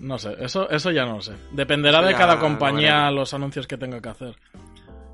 [0.00, 1.34] No sé, eso, eso ya no lo sé.
[1.52, 4.34] Dependerá de ya cada compañía los anuncios que tenga que hacer.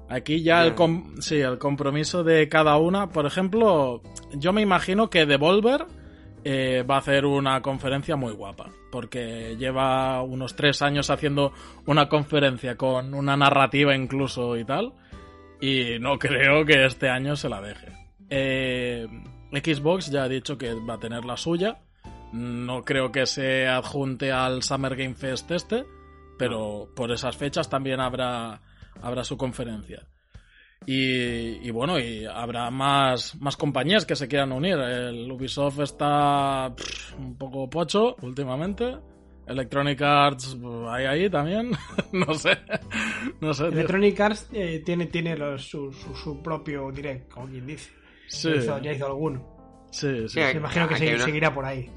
[0.08, 4.00] Aquí ya el, com- sí, el compromiso de cada una, por ejemplo,
[4.34, 5.84] yo me imagino que Devolver
[6.44, 11.52] eh, va a hacer una conferencia muy guapa, porque lleva unos tres años haciendo
[11.86, 14.92] una conferencia con una narrativa incluso y tal,
[15.60, 17.88] y no creo que este año se la deje.
[18.30, 19.08] Eh,
[19.52, 21.78] Xbox ya ha dicho que va a tener la suya,
[22.36, 25.84] no creo que se adjunte al Summer Game Fest este,
[26.38, 28.60] pero por esas fechas también habrá,
[29.00, 30.06] habrá su conferencia.
[30.84, 34.76] Y, bueno, y habrá más, más compañías que se quieran unir.
[34.78, 36.72] El Ubisoft está
[37.18, 38.96] un poco pocho últimamente.
[39.48, 40.56] Electronic Arts,
[40.88, 41.72] hay ahí también.
[42.12, 42.58] no sé.
[43.40, 43.66] No sé.
[43.66, 47.90] Electronic Arts eh, tiene, tiene su, su, propio direct, como quien dice.
[48.28, 48.50] Sí.
[48.82, 49.86] Ya hizo, alguno.
[49.90, 50.38] Sí, sí.
[50.38, 51.90] Me imagino que seguirá por ahí.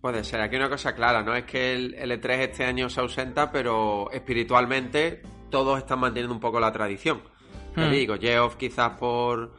[0.00, 0.40] Puede ser.
[0.40, 1.34] Aquí una cosa clara, ¿no?
[1.34, 6.60] Es que el, E3 este año se ausenta, pero espiritualmente todos están manteniendo un poco
[6.60, 7.22] la tradición.
[7.74, 7.90] Te hmm.
[7.90, 9.52] digo, Geoff quizás por,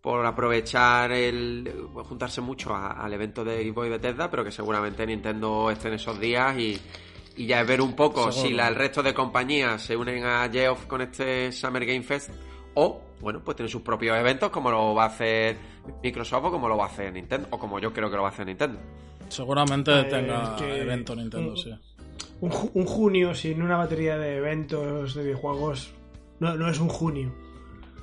[0.00, 5.70] por aprovechar el juntarse mucho al evento de Game Boy Bethesda, pero que seguramente Nintendo
[5.70, 6.80] esté en esos días y,
[7.36, 10.86] ya es ver un poco si la, el resto de compañías se unen a Geoff
[10.86, 12.30] con este Summer Game Fest
[12.74, 15.56] o, bueno, pues tienen sus propios eventos como lo va a hacer
[16.02, 18.28] Microsoft o como lo va a hacer Nintendo, o como yo creo que lo va
[18.28, 18.80] a hacer Nintendo.
[19.28, 21.74] Seguramente eh, tenga evento Nintendo, sí.
[22.40, 25.92] Un, junio sin una batería de eventos de videojuegos
[26.38, 27.34] no, no es un junio.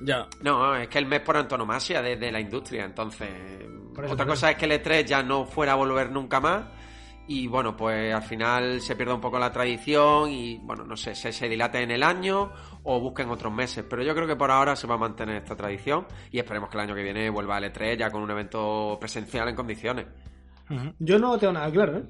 [0.02, 0.28] Ya.
[0.42, 3.30] No, es que el mes por antonomasia de, la industria, entonces.
[4.10, 6.66] otra cosa es que el E3 ya no fuera a volver nunca más.
[7.28, 11.16] Y bueno, pues al final se pierde un poco la tradición y bueno, no sé,
[11.16, 12.52] se, se dilate en el año
[12.84, 13.84] o busquen otros meses.
[13.90, 16.78] Pero yo creo que por ahora se va a mantener esta tradición y esperemos que
[16.78, 20.06] el año que viene vuelva al E3 ya con un evento presencial en condiciones.
[21.00, 22.04] Yo no tengo nada claro, ¿eh?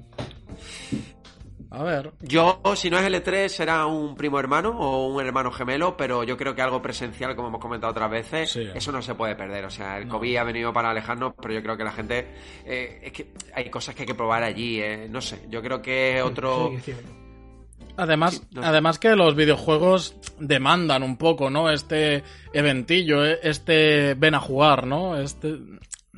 [1.70, 2.12] A ver.
[2.22, 6.36] Yo, si no es L3, será un primo hermano o un hermano gemelo, pero yo
[6.36, 9.64] creo que algo presencial, como hemos comentado otras veces, eso no se puede perder.
[9.64, 12.28] O sea, el COVID ha venido para alejarnos, pero yo creo que la gente.
[12.64, 15.46] Eh, es que hay cosas que hay que probar allí, eh, no sé.
[15.50, 16.72] Yo creo que otro.
[17.98, 21.70] Además, además que los videojuegos demandan un poco, ¿no?
[21.70, 25.16] Este eventillo, eh, este ven a jugar, ¿no?
[25.16, 25.58] Este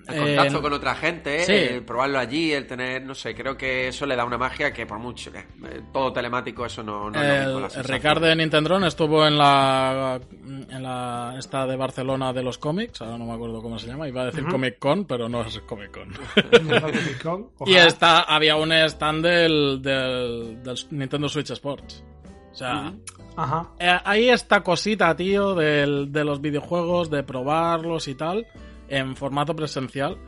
[0.08, 4.06] el contacto con otra gente, el probarlo allí, el tener, no sé, creo que eso
[4.06, 7.46] le da una magia que por mucho, que eh, todo telemático, eso no, no es
[7.46, 7.82] lo mismo.
[7.82, 13.18] Ricardo de Nintendo estuvo en la, en la esta de Barcelona de los cómics, ahora
[13.18, 15.90] no me acuerdo cómo se llama, iba a decir Comic Con, pero no es Comic
[15.90, 17.50] Con.
[17.66, 22.04] y está, había un stand del, del, Nintendo Switch Sports.
[22.52, 22.92] O sea,
[23.36, 23.68] Ajá.
[23.78, 28.46] Eh, ahí esta cosita, tío, del, de los videojuegos, de probarlos y tal
[28.88, 30.18] en formato presencial,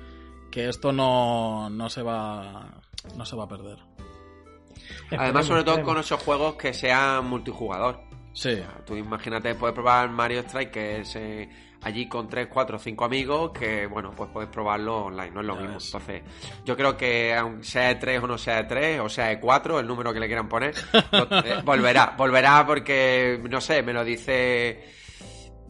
[0.51, 2.81] que esto no, no se va
[3.17, 3.79] no se va a perder.
[5.17, 8.01] Además, sobre todo con esos juegos que sean multijugador.
[8.33, 8.63] Sí.
[8.87, 11.49] tú imagínate, puedes probar Mario Strike, que es eh,
[11.83, 15.57] allí con 3, 4, 5 amigos, que bueno, pues puedes probarlo online, no es lo
[15.57, 15.79] mismo.
[15.83, 16.23] Entonces,
[16.65, 19.41] yo creo que aunque sea de 3 o no sea de 3, o sea de
[19.41, 20.75] 4, el número que le quieran poner,
[21.13, 24.85] eh, volverá, volverá porque, no sé, me lo dice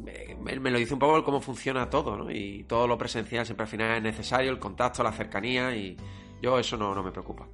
[0.03, 2.31] me, lo dice un poco cómo funciona todo, ¿no?
[2.31, 5.97] Y todo lo presencial siempre al final es necesario, el contacto, la cercanía, y
[6.41, 7.47] yo eso no, no me preocupa.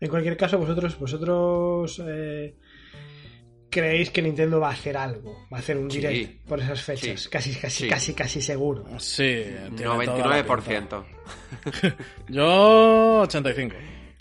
[0.00, 2.56] En cualquier caso, vosotros, vosotros eh,
[3.70, 7.28] creéis que Nintendo va a hacer algo, va a hacer un direct por esas fechas,
[7.28, 8.84] casi, casi, casi, casi seguro.
[8.98, 11.04] Sí, 99%.
[12.28, 13.74] yo 85.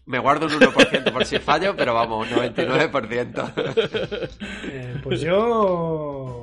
[0.05, 3.53] Me guardo un 1% por si fallo, pero vamos, 99%.
[4.65, 6.42] Eh, pues yo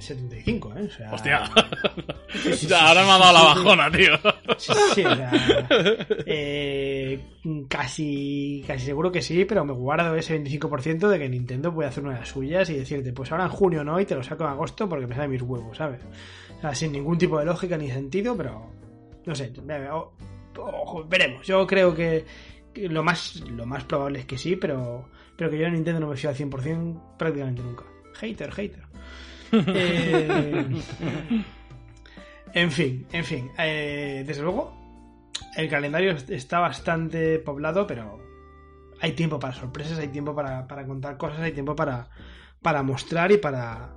[0.00, 0.82] 75, ¿eh?
[0.86, 1.12] O sea...
[1.12, 1.44] Hostia.
[2.80, 4.16] ahora me ha dado la bajona, tío.
[4.58, 5.32] Sí, sí, o sea,
[6.26, 7.18] eh,
[7.68, 12.04] casi, casi seguro que sí, pero me guardo ese 25% de que Nintendo puede hacer
[12.04, 14.44] una de las suyas y decirte, pues ahora en junio no y te lo saco
[14.44, 16.00] en agosto porque me sale mis huevos, ¿sabes?
[16.58, 18.70] O sea, sin ningún tipo de lógica ni sentido, pero
[19.24, 19.52] no sé,
[21.08, 21.46] veremos.
[21.46, 22.24] Yo creo que
[22.74, 26.08] lo más, lo más probable es que sí, pero, pero que yo en Nintendo no
[26.08, 27.84] me fío al 100% prácticamente nunca.
[28.14, 28.89] Hater, hater.
[29.52, 30.64] Eh,
[32.54, 33.50] en fin, en fin.
[33.58, 34.76] Eh, desde luego,
[35.56, 38.18] el calendario está bastante poblado, pero
[39.00, 42.08] hay tiempo para sorpresas, hay tiempo para, contar cosas, hay tiempo para,
[42.62, 43.94] para mostrar y para,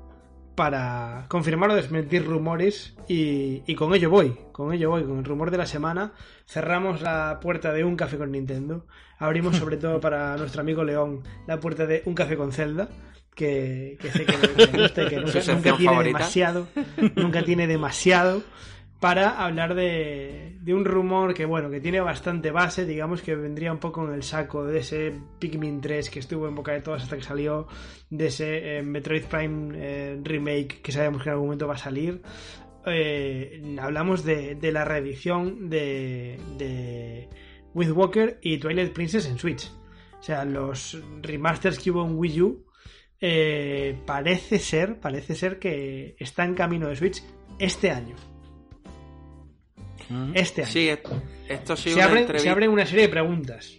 [0.55, 2.95] para confirmar o desmentir rumores.
[3.07, 6.13] Y, y, con ello voy, con ello voy, con el rumor de la semana.
[6.45, 8.87] Cerramos la puerta de un café con Nintendo,
[9.19, 12.89] abrimos sobre todo para nuestro amigo León la puerta de un café con Zelda
[13.33, 15.19] que, sé que me gusta y que
[15.53, 16.67] nunca, tiene demasiado,
[17.15, 18.43] nunca tiene demasiado
[19.03, 23.73] para hablar de, de, un rumor que bueno, que tiene bastante base, digamos que vendría
[23.73, 27.03] un poco en el saco de ese Pikmin 3 que estuvo en boca de todos
[27.03, 27.67] hasta que salió,
[28.09, 31.77] de ese eh, Metroid Prime eh, remake que sabemos que en algún momento va a
[31.77, 32.21] salir.
[32.85, 37.27] eh, hablamos de, de, la reedición de, de
[37.73, 39.69] With Walker y Twilight Princess en Switch.
[40.17, 42.65] O sea, los remasters que hubo en Wii U
[43.25, 47.23] eh, parece ser, parece ser que está en camino de Switch
[47.57, 48.15] este año.
[50.33, 50.71] Este año.
[50.71, 50.89] Sí,
[51.47, 53.77] esto sí se, abre, se abre una serie de preguntas.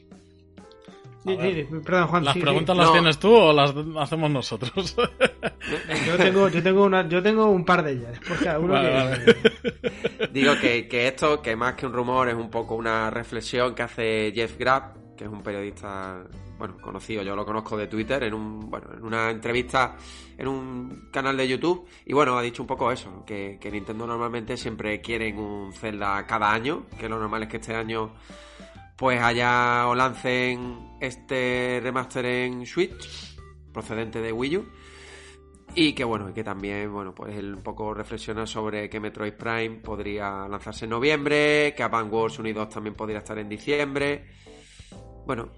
[1.24, 4.96] Perdón, Juan, ¿Las preguntas las tienes tú o las hacemos nosotros?
[6.06, 8.18] yo, tengo, yo, tengo una, yo tengo un par de ellas.
[8.58, 8.80] uno
[10.32, 13.82] Digo que, que, esto, que más que un rumor, es un poco una reflexión que
[13.82, 16.24] hace Jeff Grapp, que es un periodista
[16.58, 19.96] bueno, conocido, yo lo conozco de Twitter, en un, bueno, en una entrevista
[20.36, 24.06] en un canal de YouTube, y bueno, ha dicho un poco eso, que, que Nintendo
[24.06, 28.12] normalmente siempre quieren un Zelda cada año, que lo normal es que este año
[28.96, 33.36] pues allá o lancen este remaster en Switch,
[33.72, 34.66] procedente de Wii U.
[35.76, 39.80] Y que bueno, que también, bueno, pues él un poco reflexiona sobre que Metroid Prime
[39.82, 44.24] podría lanzarse en noviembre, que Advance Wars Unidos también podría estar en diciembre.
[45.26, 45.48] Bueno,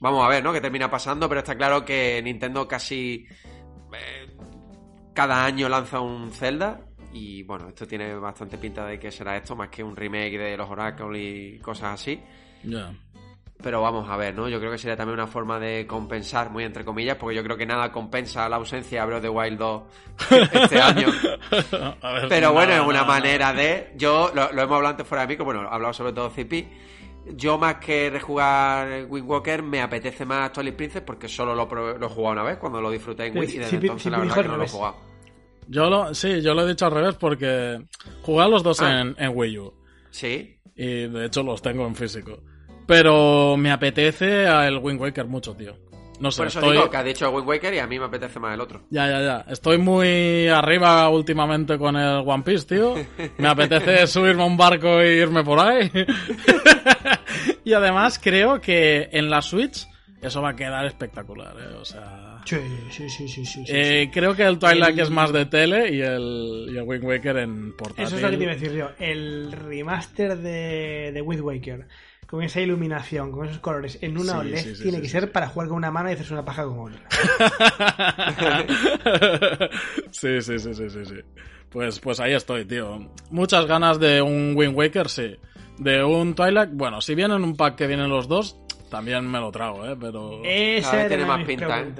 [0.00, 0.52] vamos a ver, ¿no?
[0.52, 3.26] Que termina pasando, pero está claro que Nintendo casi
[3.92, 4.36] eh,
[5.14, 6.80] cada año lanza un Zelda.
[7.12, 10.56] Y bueno, esto tiene bastante pinta de que será esto, más que un remake de
[10.56, 12.20] los Oracle y cosas así.
[13.62, 14.48] Pero vamos a ver, ¿no?
[14.50, 17.56] Yo creo que sería también una forma de compensar, muy entre comillas, porque yo creo
[17.56, 19.82] que nada compensa la ausencia de Breath of the Wild 2
[20.52, 21.08] este año.
[22.28, 23.94] Pero bueno, es una manera de.
[23.96, 26.68] Yo lo, hemos hablado antes fuera de mí, bueno, he hablado sobre todo CP.
[27.34, 32.08] Yo más que rejugar Wind Walker me apetece más Twilight Princess porque solo lo, he
[32.08, 34.56] jugado una vez cuando lo disfruté en Wii y desde entonces la verdad que no
[34.56, 34.96] lo he jugado.
[35.68, 37.82] Yo lo, sí, yo lo he dicho al revés porque
[38.22, 39.00] jugué los dos ah.
[39.00, 39.74] en, en Wii U.
[40.10, 40.60] Sí.
[40.76, 42.38] Y de hecho los tengo en físico.
[42.86, 45.74] Pero me apetece el Wind Waker mucho, tío.
[46.20, 48.38] No sé, Por eso digo que ha dicho Wind Waker y a mí me apetece
[48.38, 48.82] más el otro.
[48.90, 49.44] Ya, ya, ya.
[49.48, 52.94] Estoy muy arriba últimamente con el One Piece, tío.
[53.38, 55.90] Me apetece subirme a un barco e irme por ahí.
[57.66, 59.88] y además creo que en la Switch
[60.22, 61.74] eso va a quedar espectacular, ¿eh?
[61.74, 62.40] O sea...
[62.44, 62.58] Sí,
[62.90, 66.68] sí, sí, sí, sí, eh, Creo que el Twilight es más de tele y el,
[66.72, 68.04] y el Wind Waker en portátil.
[68.04, 68.90] Eso es lo que te iba a decir yo.
[69.00, 71.88] El remaster de, de Wind Waker
[72.28, 75.78] con esa iluminación, con esos colores, en una OLED tiene que ser para jugar con
[75.78, 77.00] una mano y hacerse una paja con otra.
[80.12, 81.14] sí, sí, sí, sí, sí,
[81.68, 83.10] Pues, pues ahí estoy, tío.
[83.30, 85.36] Muchas ganas de un Wind Waker, sí.
[85.78, 88.56] De un Twilight, bueno, si vienen un pack que vienen los dos,
[88.90, 89.96] también me lo trago, ¿eh?
[90.00, 90.40] Pero...
[90.42, 91.92] Esa tiene más pinta, ¿eh?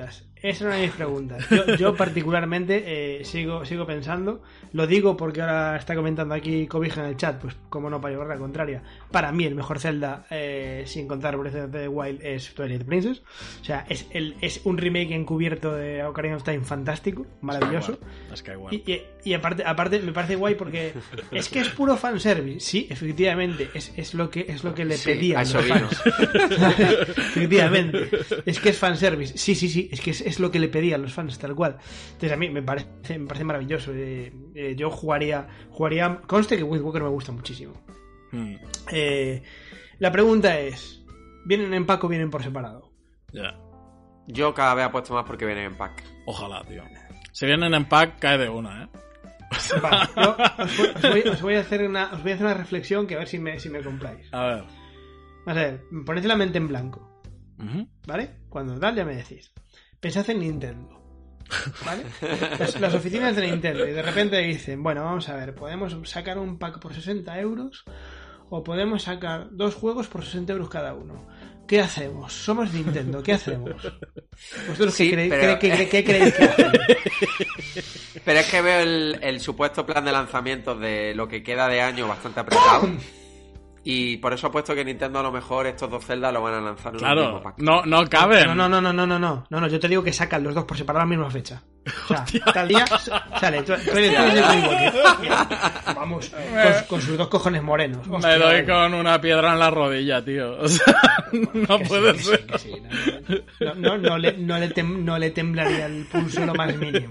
[0.43, 1.47] Esa es una de mis preguntas.
[1.79, 7.09] Yo, particularmente eh, sigo, sigo pensando, lo digo porque ahora está comentando aquí Cobija en
[7.09, 8.83] el chat, pues como no para llevar la contraria.
[9.11, 13.23] Para mí el mejor Zelda, eh, sin contar Breath of the Wild, es Twilight Princess.
[13.63, 17.99] O sea, es, el, es un remake encubierto de Ocarina of Time fantástico, maravilloso.
[18.33, 20.93] Es que y, y, aparte, aparte me parece guay porque
[21.31, 22.61] es que es puro fanservice.
[22.61, 26.03] Sí, efectivamente, es, es, lo, que, es lo que le pedía a los fans.
[27.19, 28.11] efectivamente,
[28.45, 29.39] es que es fanservice.
[29.39, 31.79] Sí, sí, sí, es que es es lo que le pedían los fans, tal cual.
[32.07, 33.93] Entonces a mí me parece, me parece maravilloso.
[33.95, 36.21] Eh, eh, yo jugaría, jugaría.
[36.27, 37.75] Conste que Wind Walker me gusta muchísimo.
[38.33, 38.57] Hmm.
[38.91, 39.43] Eh,
[40.01, 41.05] la pregunta es:
[41.45, 42.91] ¿vienen en pack o vienen por separado?
[43.33, 43.57] Ya.
[44.27, 46.03] Yo cada vez apuesto más porque vienen en pack.
[46.27, 46.83] Ojalá, tío.
[47.31, 48.89] Si vienen en pack, cae de una, ¿eh?
[51.31, 53.39] os, voy, a hacer una, os voy a hacer una reflexión que a ver si
[53.39, 54.27] me, si me compráis.
[54.33, 54.65] A ver.
[55.47, 57.23] A ver, poned la mente en blanco.
[58.07, 58.41] ¿Vale?
[58.49, 59.53] Cuando tal ya me decís
[60.07, 61.03] pensad en Nintendo.
[61.85, 62.05] ¿Vale?
[62.81, 66.61] Las, oficinas de Nintendo y de repente dicen, bueno, vamos a ver, podemos sacar un
[66.61, 67.85] pack por 60 euros
[68.49, 71.27] o podemos sacar dos juegos por 60 euros cada uno.
[71.67, 72.33] ¿Qué hacemos?
[72.33, 73.75] Somos Nintendo, ¿qué hacemos?
[74.69, 76.67] ¿Vosotros qué, creéis, que hacen?
[78.25, 81.81] Pero es que veo el, el supuesto plan de lanzamiento de lo que queda de
[81.81, 82.89] año bastante apretado.
[83.89, 86.55] Y por eso ha puesto que Nintendo a lo mejor estos dos celdas lo van
[86.55, 87.59] a lanzar en claro, el mismo pack.
[87.59, 88.49] No, no caben.
[88.49, 90.57] No, no, no, no, no, no, no, no, no, yo te digo que sacan los
[90.57, 91.63] dos por separado a la misma fecha.
[91.87, 92.85] O sea, tal día
[93.41, 94.93] sale, tú, tú eres,
[95.95, 96.33] Vamos,
[96.89, 98.05] con, sus dos cojones morenos.
[98.09, 100.59] Me doy con una piedra en la rodilla, tío.
[100.59, 100.93] O sea,
[101.55, 102.45] no puede ser.
[103.61, 107.07] no, no, no, le, no, le no le temblaría el pulso lo más mínimo.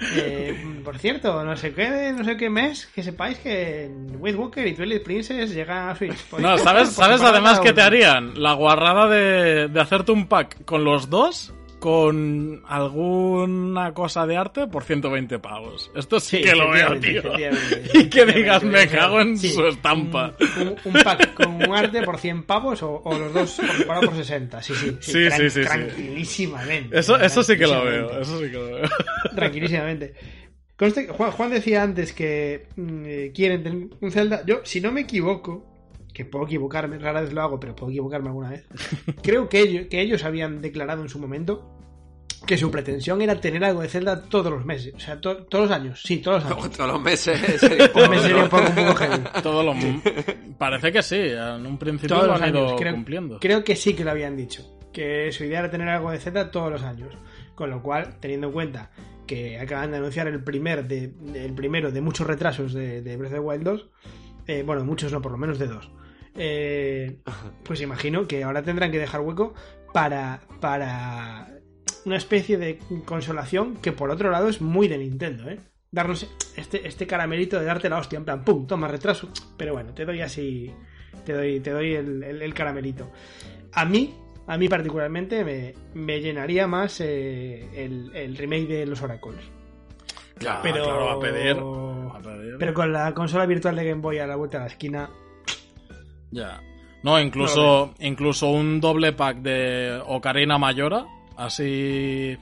[0.00, 4.66] Eh, por cierto, no sé qué, no sé qué mes, que sepáis que Wind Walker
[4.66, 6.16] y Twilight Princess llegan a Switch.
[6.38, 8.40] No, ¿sabes, ¿sabes además que te harían?
[8.40, 14.66] La guarrada de, de hacerte un pack con los dos con alguna cosa de arte
[14.66, 15.90] por 120 pavos.
[15.94, 17.22] Esto sí, que lo veo, tío.
[17.94, 20.34] Y que digas, me cago en su estampa.
[20.84, 24.62] Un, pack con un arte por 100 pavos o, los dos por, por 60.
[24.62, 24.96] Sí, sí.
[25.00, 26.98] Sí, sí, sí, Tranquilísimamente.
[26.98, 28.20] Eso, eso sí que lo veo.
[28.20, 28.88] Eso sí que lo veo.
[29.34, 30.14] Tranquilísimamente.
[30.78, 34.42] Conste que Juan, Juan decía antes que mm, eh, quieren tener un Zelda.
[34.46, 35.64] Yo, si no me equivoco,
[36.14, 38.64] que puedo equivocarme, rara vez lo hago, pero puedo equivocarme alguna vez.
[39.22, 41.74] Creo que ellos, que ellos habían declarado en su momento
[42.46, 44.94] que su pretensión era tener algo de Zelda todos los meses.
[44.94, 46.00] O sea, to- todos los años.
[46.02, 46.70] Sí, todos los años.
[46.76, 48.44] Todos los meses sería un Todos los poco, meses sería ¿no?
[48.44, 49.24] un poco, un poco heavy.
[49.42, 49.74] Todo lo...
[50.56, 52.80] Parece que sí, en un principio Todos lo los han ido años.
[52.80, 53.40] Creo, cumpliendo.
[53.40, 54.62] creo que sí que lo habían dicho.
[54.92, 57.12] Que su idea era tener algo de Zelda todos los años.
[57.56, 58.90] Con lo cual, teniendo en cuenta
[59.28, 63.32] que acaban de anunciar el primer de, el primero de muchos retrasos de, de Breath
[63.34, 63.90] of the Wild 2,
[64.48, 65.88] eh, bueno, muchos no, por lo menos de dos.
[66.34, 67.18] eh,
[67.64, 69.54] pues imagino que ahora tendrán que dejar hueco
[69.92, 71.48] para, para
[72.04, 75.60] una especie de consolación que por otro lado es muy de Nintendo, ¿eh?
[75.90, 79.30] Darnos este, este caramelito de darte la hostia, en plan, pum, toma retraso.
[79.56, 80.70] Pero bueno, te doy así,
[81.24, 83.10] te doy, te doy el, el- el caramelito.
[83.72, 84.14] A mí,
[84.48, 89.40] a mí particularmente, me, me llenaría más eh, el, el remake de los Oracles.
[90.40, 91.56] Ya, pero, claro, a pedir.
[91.58, 92.56] A pedir.
[92.58, 95.10] pero con la consola virtual de Game Boy a la vuelta de la esquina,
[96.30, 96.60] Ya.
[97.02, 102.36] No, incluso, incluso un doble pack de Ocarina Mayora, así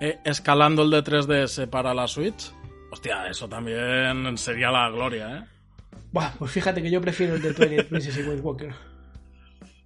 [0.00, 2.52] eh, escalando el de 3DS para la Switch.
[2.90, 5.44] Hostia, eso también sería la gloria, ¿eh?
[6.10, 8.72] Buah, pues fíjate que yo prefiero el de Twilight Princess y Wind Walker.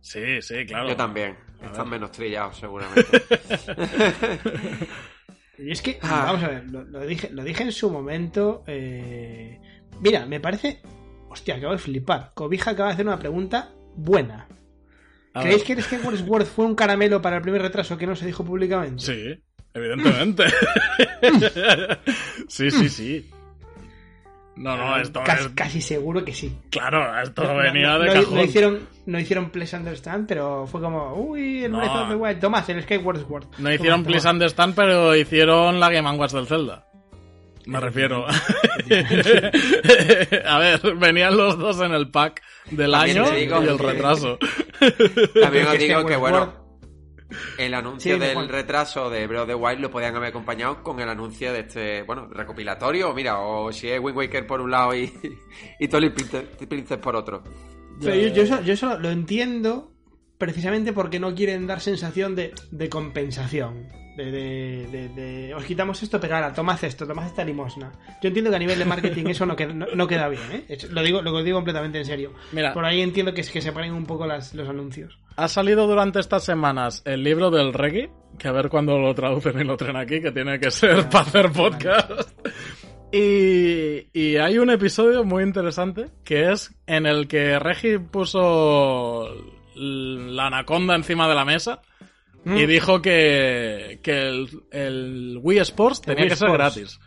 [0.01, 0.89] Sí, sí, claro.
[0.89, 1.37] Yo también.
[1.65, 3.23] Están menos trillados, seguramente.
[5.59, 6.25] Y es que, Ah.
[6.27, 8.65] vamos a ver, lo, lo dije, lo dije en su momento.
[8.67, 9.61] eh,
[10.01, 10.81] Mira, me parece.
[11.29, 12.33] Hostia, acabo de flipar.
[12.35, 14.49] Cobija acaba de hacer una pregunta buena.
[15.35, 15.67] A ¿Creéis ver.
[15.67, 18.45] que el Skyward Sword fue un caramelo para el primer retraso que no se dijo
[18.45, 19.03] públicamente?
[19.05, 19.43] Sí,
[19.73, 20.45] evidentemente.
[22.49, 23.31] sí, sí, sí.
[24.55, 25.53] No, no, esto casi, es...
[25.55, 26.55] casi seguro que sí.
[26.71, 28.35] Claro, esto No- venía no, de no- cajón.
[28.35, 31.79] no hicieron, no hicieron Please Understand, pero fue como, uy, el No.
[31.79, 33.47] Breath of the Wild, tomad el Skyward Sword.
[33.59, 34.29] No hicieron Please.
[34.29, 36.87] Understand, pero hicieron la Game Watch del Zelda.
[37.65, 38.27] Me refiero.
[40.47, 44.39] A ver, venían los dos en el pack del También año y el retraso.
[45.41, 46.53] También os digo que, bueno,
[47.59, 51.01] el anuncio Sí, del retraso de Breath of the Wild lo podían haber acompañado con
[51.01, 54.95] el anuncio de este, bueno, recopilatorio, mira, o si es Wind Waker por un lado
[54.95, 55.13] y,
[55.79, 57.43] y Twilight Princess, Princess por otro.
[58.01, 59.93] Pero yo, yo eso, yo eso lo entiendo
[60.39, 63.87] precisamente porque no quieren dar sensación de, de compensación.
[64.17, 67.91] De, de- de- de, os quitamos esto, pero ahora tomad esto, tomad esta limosna.
[68.21, 70.79] Yo entiendo que a nivel de marketing eso no queda, no, no queda bien, ¿eh?
[70.91, 72.33] Lo digo, lo digo completamente en serio.
[72.53, 72.75] Mira.
[72.75, 75.19] Por ahí entiendo que es que se paren un poco las, los anuncios.
[75.37, 79.59] Ha salido durante estas semanas el libro del reggae, que a ver cuándo lo traducen
[79.59, 82.31] y lo traen aquí, que tiene que ser para hacer podcast.
[83.11, 89.29] Y, y hay un episodio muy interesante que es en el que Regi puso
[89.75, 91.83] la anaconda encima de la mesa
[92.45, 92.57] Mm.
[92.57, 96.99] y dijo que, que el, el Wii Sports tenía Wii que ser gratis.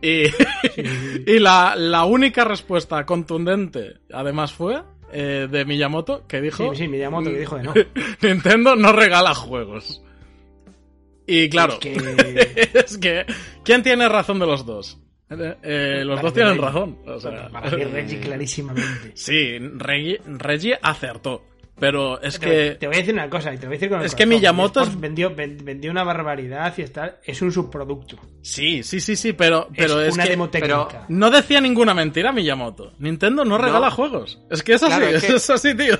[0.00, 0.22] Y,
[1.26, 4.82] y la, la única respuesta contundente, además, fue
[5.12, 6.70] eh, de Miyamoto, que dijo...
[6.74, 7.74] Sí, sí, Miyamoto que dijo de no.
[8.22, 10.02] Nintendo no regala juegos.
[11.26, 13.26] Y claro, Es que- es que
[13.64, 14.98] ¿quién tiene razón de los dos?
[15.30, 16.64] Eh, eh, los Para dos tienen Reggie.
[16.66, 16.98] razón.
[17.06, 19.12] O sea, Para mí Reggie clarísimamente.
[19.14, 21.44] sí, Reggie, Reggie acertó.
[21.80, 23.88] Pero es Te, que te voy a decir una cosa, y te voy a decir
[23.88, 24.26] con el Es que.
[24.26, 28.16] Miyamoto es- vendió, ven- vendió una barbaridad y está, es un subproducto.
[28.42, 31.06] sí, sí, sí, sí, pero, pero es, es, una que demo pero- técnica.
[31.08, 32.92] no decía ninguna mentira Miyamoto.
[32.98, 33.94] Nintendo no regala No.
[33.94, 34.40] juegos.
[34.50, 35.96] Es que es así, Claro, es que- es así, tío.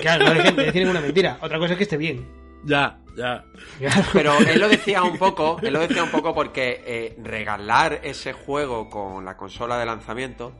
[0.00, 1.38] Claro, no decía ninguna mentira.
[1.40, 2.26] Otra cosa es que esté bien.
[2.64, 3.44] Ya, ya.
[4.12, 8.32] Pero él lo decía un poco, él lo decía un poco porque eh, regalar ese
[8.32, 10.52] juego con la consola de lanzamiento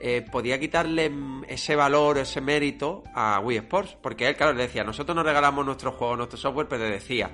[0.00, 1.10] eh, podía quitarle
[1.48, 3.96] ese valor, ese mérito a Wii Sports.
[4.00, 7.30] Porque él, claro, le decía, nosotros nos regalamos nuestro juego, nuestro software, pero le decía,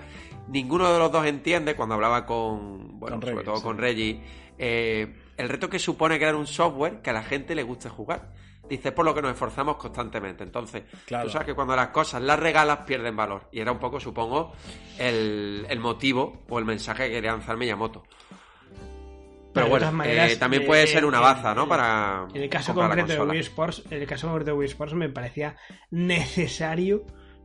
[0.49, 3.63] ninguno de los dos entiende cuando hablaba con, bueno, Con sobre Reggie, todo sí.
[3.63, 4.21] con Reggie,
[4.59, 8.33] eh, el reto que supone crear un software que a la gente le guste jugar.
[8.69, 10.43] Dice, por lo que nos esforzamos constantemente.
[10.43, 11.25] Entonces, Claro.
[11.27, 13.49] tú sabes que cuando las cosas las regalas pierden valor.
[13.53, 14.53] Y era un poco, supongo,
[14.99, 18.05] el, el motivo o el mensaje que quería lanzar Miyamoto.
[19.53, 21.69] Pero bueno, maneras, eh, también eh, puede ser una baza, ¿no?
[21.69, 23.21] Para En el caso concreto de.
[23.21, 25.57] Wii Sports, en el caso concreto de Wii Sports me parecía
[25.91, 27.05] necesario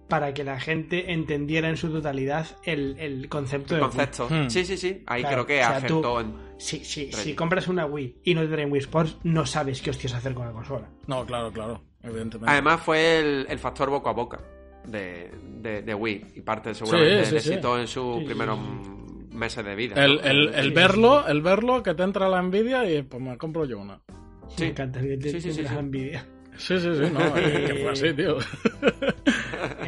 [0.10, 4.28] para que la gente entendiera en su totalidad el, el concepto El de concepto.
[4.30, 4.50] Hmm.
[4.50, 5.04] Sí, sí, sí.
[5.08, 6.28] Ahí Claro, creo que o sea, tú- acertó en...
[6.28, 6.36] Wii.
[6.58, 9.92] Sí, sí, si compras una Wii y no te traen Wii Sports, no sabes qué
[9.92, 10.90] hostias hacer con la consola.
[11.08, 11.82] No, claro, claro.
[12.04, 12.52] Evidentemente.
[12.52, 14.40] Además fue el, el factor boca a boca
[14.86, 15.32] de,
[15.62, 17.50] de, de Wii y parte seguramente sí, del sí.
[17.50, 19.36] éxito en sus Sí, sí, primeros sí.
[19.36, 20.04] meses de vida.
[20.04, 20.22] El, ¿no?
[20.24, 23.64] el, el Sí, verlo, el verlo, que te entra la envidia y pues me compro
[23.66, 24.02] yo una.
[24.50, 24.64] Sí.
[24.64, 25.76] Me encanta que te, Sí, sí, sí, sí.
[25.78, 26.26] envidia.
[26.58, 28.38] Sí, sí, sí, no, eh, que fue así, tío.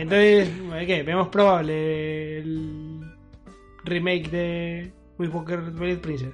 [0.02, 0.49] Entonces,
[0.88, 1.04] ¿qué?
[1.04, 3.02] ¿Vemos probable el
[3.84, 6.34] remake de Wii Poker Twilight Princess?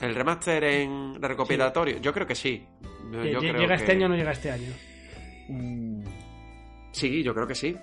[0.00, 1.98] ¿El remaster en recopilatorio?
[2.00, 2.64] Yo creo que sí.
[3.12, 4.72] Yo, yo creo ¿Llega que- este año o no llega este año?
[5.48, 6.02] Mm,
[6.92, 7.74] Sí, yo creo que sí.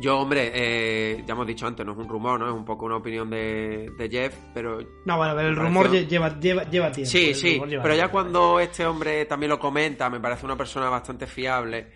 [0.00, 2.46] Yo, hombre, eh, ya hemos dicho antes, no es un rumor, ¿no?
[2.46, 6.38] Es un poco una opinión de, de Jeff, pero No, bueno, pero el rumor lleva,
[6.38, 7.10] lleva, lleva tiempo.
[7.10, 8.12] Sí, sí, pero ya tiempo.
[8.12, 11.88] cuando este hombre también lo comenta, me parece una persona bastante fiable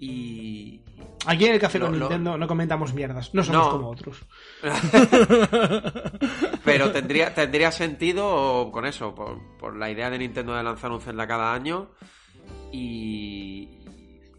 [0.00, 0.80] y...
[1.26, 3.70] Aquí en el Café Lo- con lo- Nintendo no comentamos mierdas, no somos No.
[3.72, 4.16] como otros.
[6.64, 11.00] Pero tendría, tendría sentido con eso, por, por la idea de Nintendo de lanzar un
[11.00, 11.90] Zelda cada año
[12.72, 13.76] y...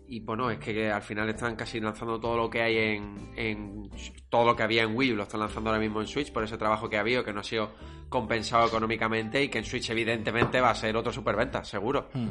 [0.07, 3.89] Y bueno, es que al final están casi lanzando todo lo que hay en, en-
[4.29, 6.57] Todo lo que había en Wii lo están lanzando ahora mismo en Switch por ese
[6.57, 7.71] trabajo que ha habido, que no ha sido
[8.09, 12.09] compensado económicamente y que en Switch evidentemente va a ser otro superventa, seguro.
[12.13, 12.27] mm.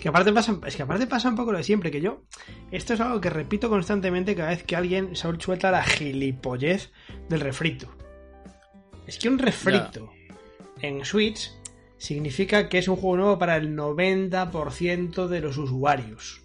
[0.00, 2.22] Que aparte pasa, es que aparte pasa un poco lo de siempre, que yo,
[2.70, 6.92] esto es algo que repito constantemente cada vez que alguien se suelta la gilipollez
[7.28, 7.94] del refrito.
[9.06, 10.12] Es que un refrito
[10.80, 11.52] en Switch
[11.96, 16.42] significa que es un juego nuevo para el 90% de los usuarios.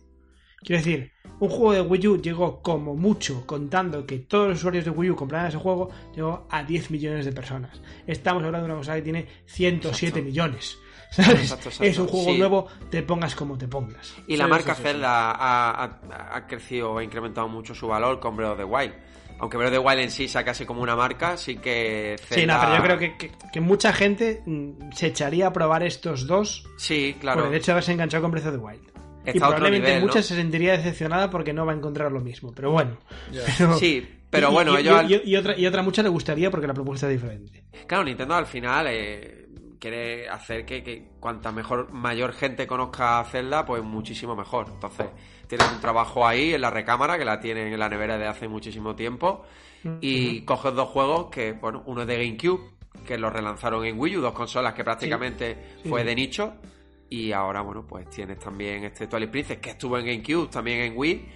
[0.64, 4.86] Quiero decir, un juego de Wii U llegó como mucho, contando que todos los usuarios
[4.86, 7.82] de Wii U compraran ese juego, llegó a 10 millones de personas.
[8.06, 10.24] Estamos hablando de una cosa que tiene 107 Exacto.
[10.24, 10.78] millones.
[11.24, 11.42] ¿sabes?
[11.42, 11.84] Exacto, exacto.
[11.84, 12.38] Es un juego Sí.
[12.38, 14.16] nuevo, te pongas como te pongas.
[14.28, 14.74] Y la marca.
[14.76, 18.94] Zelda ha, ha- ha crecido, ha incrementado mucho su valor con Breath of the Wild.
[19.40, 22.36] Aunque Breath of the Wild en sí sea casi como una marca, sí que Zelda...
[22.42, 25.84] Sí, no, pero yo creo que, que- que mucha gente mm, se echaría a probar
[25.84, 27.42] estos dos Sí, claro.
[27.42, 28.82] por el hecho de haberse enganchado con Breath of the Wild.
[29.26, 30.08] Está y probablemente nivel, ¿no?
[30.08, 32.52] mucha se sentiría decepcionada porque no va a encontrar lo mismo.
[32.56, 32.98] Pero bueno.
[33.58, 35.04] Pero- Sí, pero bueno, ellos...
[35.26, 37.66] y otra, y otra mucha le gustaría porque la propuesta es diferente.
[37.86, 39.48] Claro, Nintendo al final eh,
[39.82, 44.68] quiere hacer que, que cuanta mejor, mayor gente conozca Zelda, pues muchísimo mejor.
[44.72, 45.08] Entonces,
[45.48, 48.48] tienes un trabajo ahí en la recámara, que la tienen en la nevera de hace
[48.48, 49.44] muchísimo tiempo,
[50.00, 52.62] y coges dos juegos que, bueno, uno es de GameCube,
[53.08, 56.08] que lo relanzaron en Wii U, dos consolas que prácticamente Sí, fue sí.
[56.08, 56.54] de nicho,
[57.10, 60.94] y ahora, bueno, pues tienes también este Twilight Princess, que estuvo en GameCube, también en
[60.96, 61.30] Wii,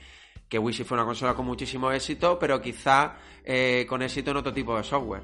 [0.48, 4.38] que Wii sí fue una consola con muchísimo éxito, pero quizá eh, con éxito en
[4.38, 5.24] otro tipo de software.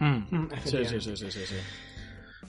[0.00, 0.36] Mm.
[0.36, 1.56] Mm, Sí, sí, sí, sí, sí,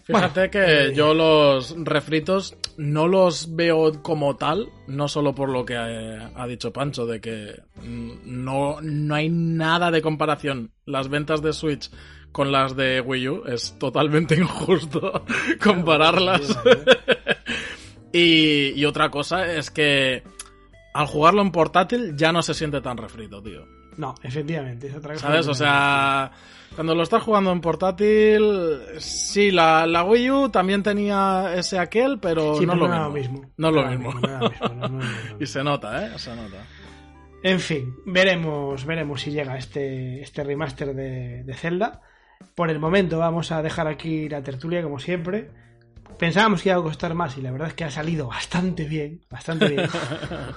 [0.09, 5.49] Bueno, Fíjate que eh, yo los refritos no los veo como tal, no solo por
[5.49, 10.71] lo que ha, ha dicho Pancho, de que mm, no, no hay nada de comparación.
[10.85, 11.89] Las ventas de Switch
[12.31, 15.25] con las de Wii U es totalmente injusto
[15.61, 16.57] compararlas.
[18.13, 20.23] y, y otra cosa es que
[20.93, 23.76] al jugarlo en portátil ya no se siente tan refrito, tío.
[23.97, 24.87] No, efectivamente.
[24.87, 25.47] Es otra cosa ¿Sabes?
[25.47, 26.31] O sea,
[26.75, 32.19] cuando lo estás jugando en portátil, sí, la, la Wii U también tenía ese aquel,
[32.19, 33.41] pero Sí, no, es lo mismo.
[33.57, 34.13] No es lo mismo.
[35.39, 36.19] Y se nota, ¿eh?
[36.19, 36.57] Se nota.
[37.43, 42.01] En fin, veremos, veremos si llega este, este remaster de, de Zelda.
[42.55, 45.49] Por el momento vamos a dejar aquí la tertulia como siempre.
[46.17, 49.21] Pensábamos que iba a costar más y la verdad es que ha salido bastante bien,
[49.29, 49.87] bastante bien.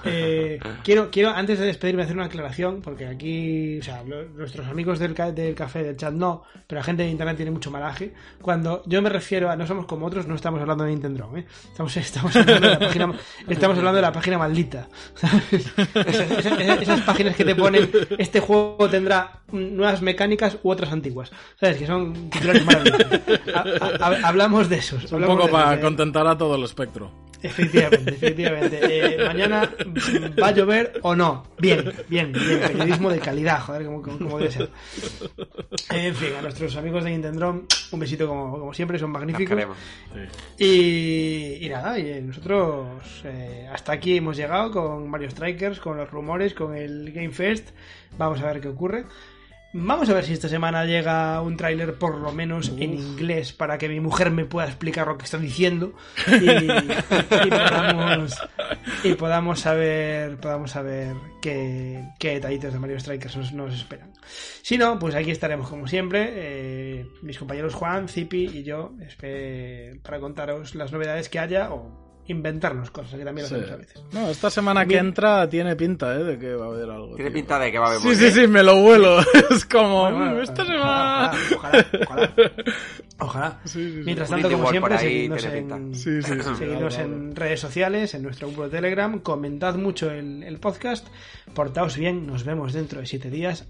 [0.03, 4.67] Eh, quiero, quiero antes de despedirme hacer una aclaración porque aquí, o sea, lo- nuestros
[4.67, 8.13] amigos del, del café del chat no, pero la gente de internet tiene mucho malaje.
[8.41, 11.45] Cuando yo me refiero a no somos como otros, no estamos hablando de Nintendo, ¿eh?
[11.71, 13.13] estamos, estamos hablando de la página,
[13.47, 14.87] estamos hablando de la página maldita.
[15.15, 15.43] ¿sabes?
[16.07, 21.31] Esas, esas- esas páginas que te ponen este juego tendrá nuevas mecánicas u otras antiguas.
[21.59, 21.77] ¿Sabes?
[21.77, 23.07] Que son titulares maravillosos.
[23.53, 25.03] Ha- ha- hablamos de esos.
[25.11, 25.81] Un hablamos poco para ¿eh?
[25.81, 27.11] contentar a todo el espectro.
[27.43, 28.79] Efectivamente, efectivamente.
[28.91, 31.43] Eh, mañana mm, va a llover o no.
[31.59, 32.59] Bien, bien, bien.
[32.59, 34.69] Periodismo de calidad, joder, como, como, como debe ser.
[35.89, 39.59] En fin, a nuestros amigos de Nintendo, un besito como, como siempre, son magníficos.
[40.57, 40.65] Sí.
[40.65, 45.97] Y, y nada, y eh, nosotros eh, hasta aquí hemos llegado con Mario Strikers, con
[45.97, 47.69] los rumores, con el Game Fest.
[48.17, 49.05] Vamos a ver qué ocurre.
[49.73, 53.77] Vamos a ver si esta semana llega un tráiler por lo menos en inglés para
[53.77, 55.93] que mi mujer me pueda explicar lo que está diciendo.
[56.41, 58.37] Y, y podamos,
[59.03, 64.11] y podamos saber podamos saber qué, qué detallitos de Mario Strikers nos, nos esperan.
[64.61, 68.93] Si no, pues aquí estaremos como siempre, eh, mis compañeros Juan, Zipi y yo,
[70.03, 72.00] para contaros las novedades que haya o
[72.31, 73.55] inventarnos cosas, que también lo Sí.
[73.55, 74.03] hacemos a veces.
[74.13, 76.23] No, esta semana que entra tiene pinta, ¿eh?
[76.23, 77.15] De que va a haber algo.
[77.15, 77.35] Tiene tío.
[77.39, 79.19] pinta de que va a haber Sí, sí, sí, me lo vuelo.
[79.51, 81.31] Es como, Bueno, bueno, "Mm, esta semana.
[81.57, 82.51] Ojalá, ojalá, ojalá.
[83.19, 83.59] Ojalá.
[83.65, 84.01] Sí, sí, sí.
[84.03, 85.77] Mientras tanto, como siempre, seguidnos en, pinta.
[85.99, 86.55] Sí, sí, sí.
[86.57, 91.07] seguidnos en redes sociales, en nuestro grupo de Telegram, comentad mucho el, el podcast,
[91.53, 93.67] portaos bien, nos vemos dentro de siete días.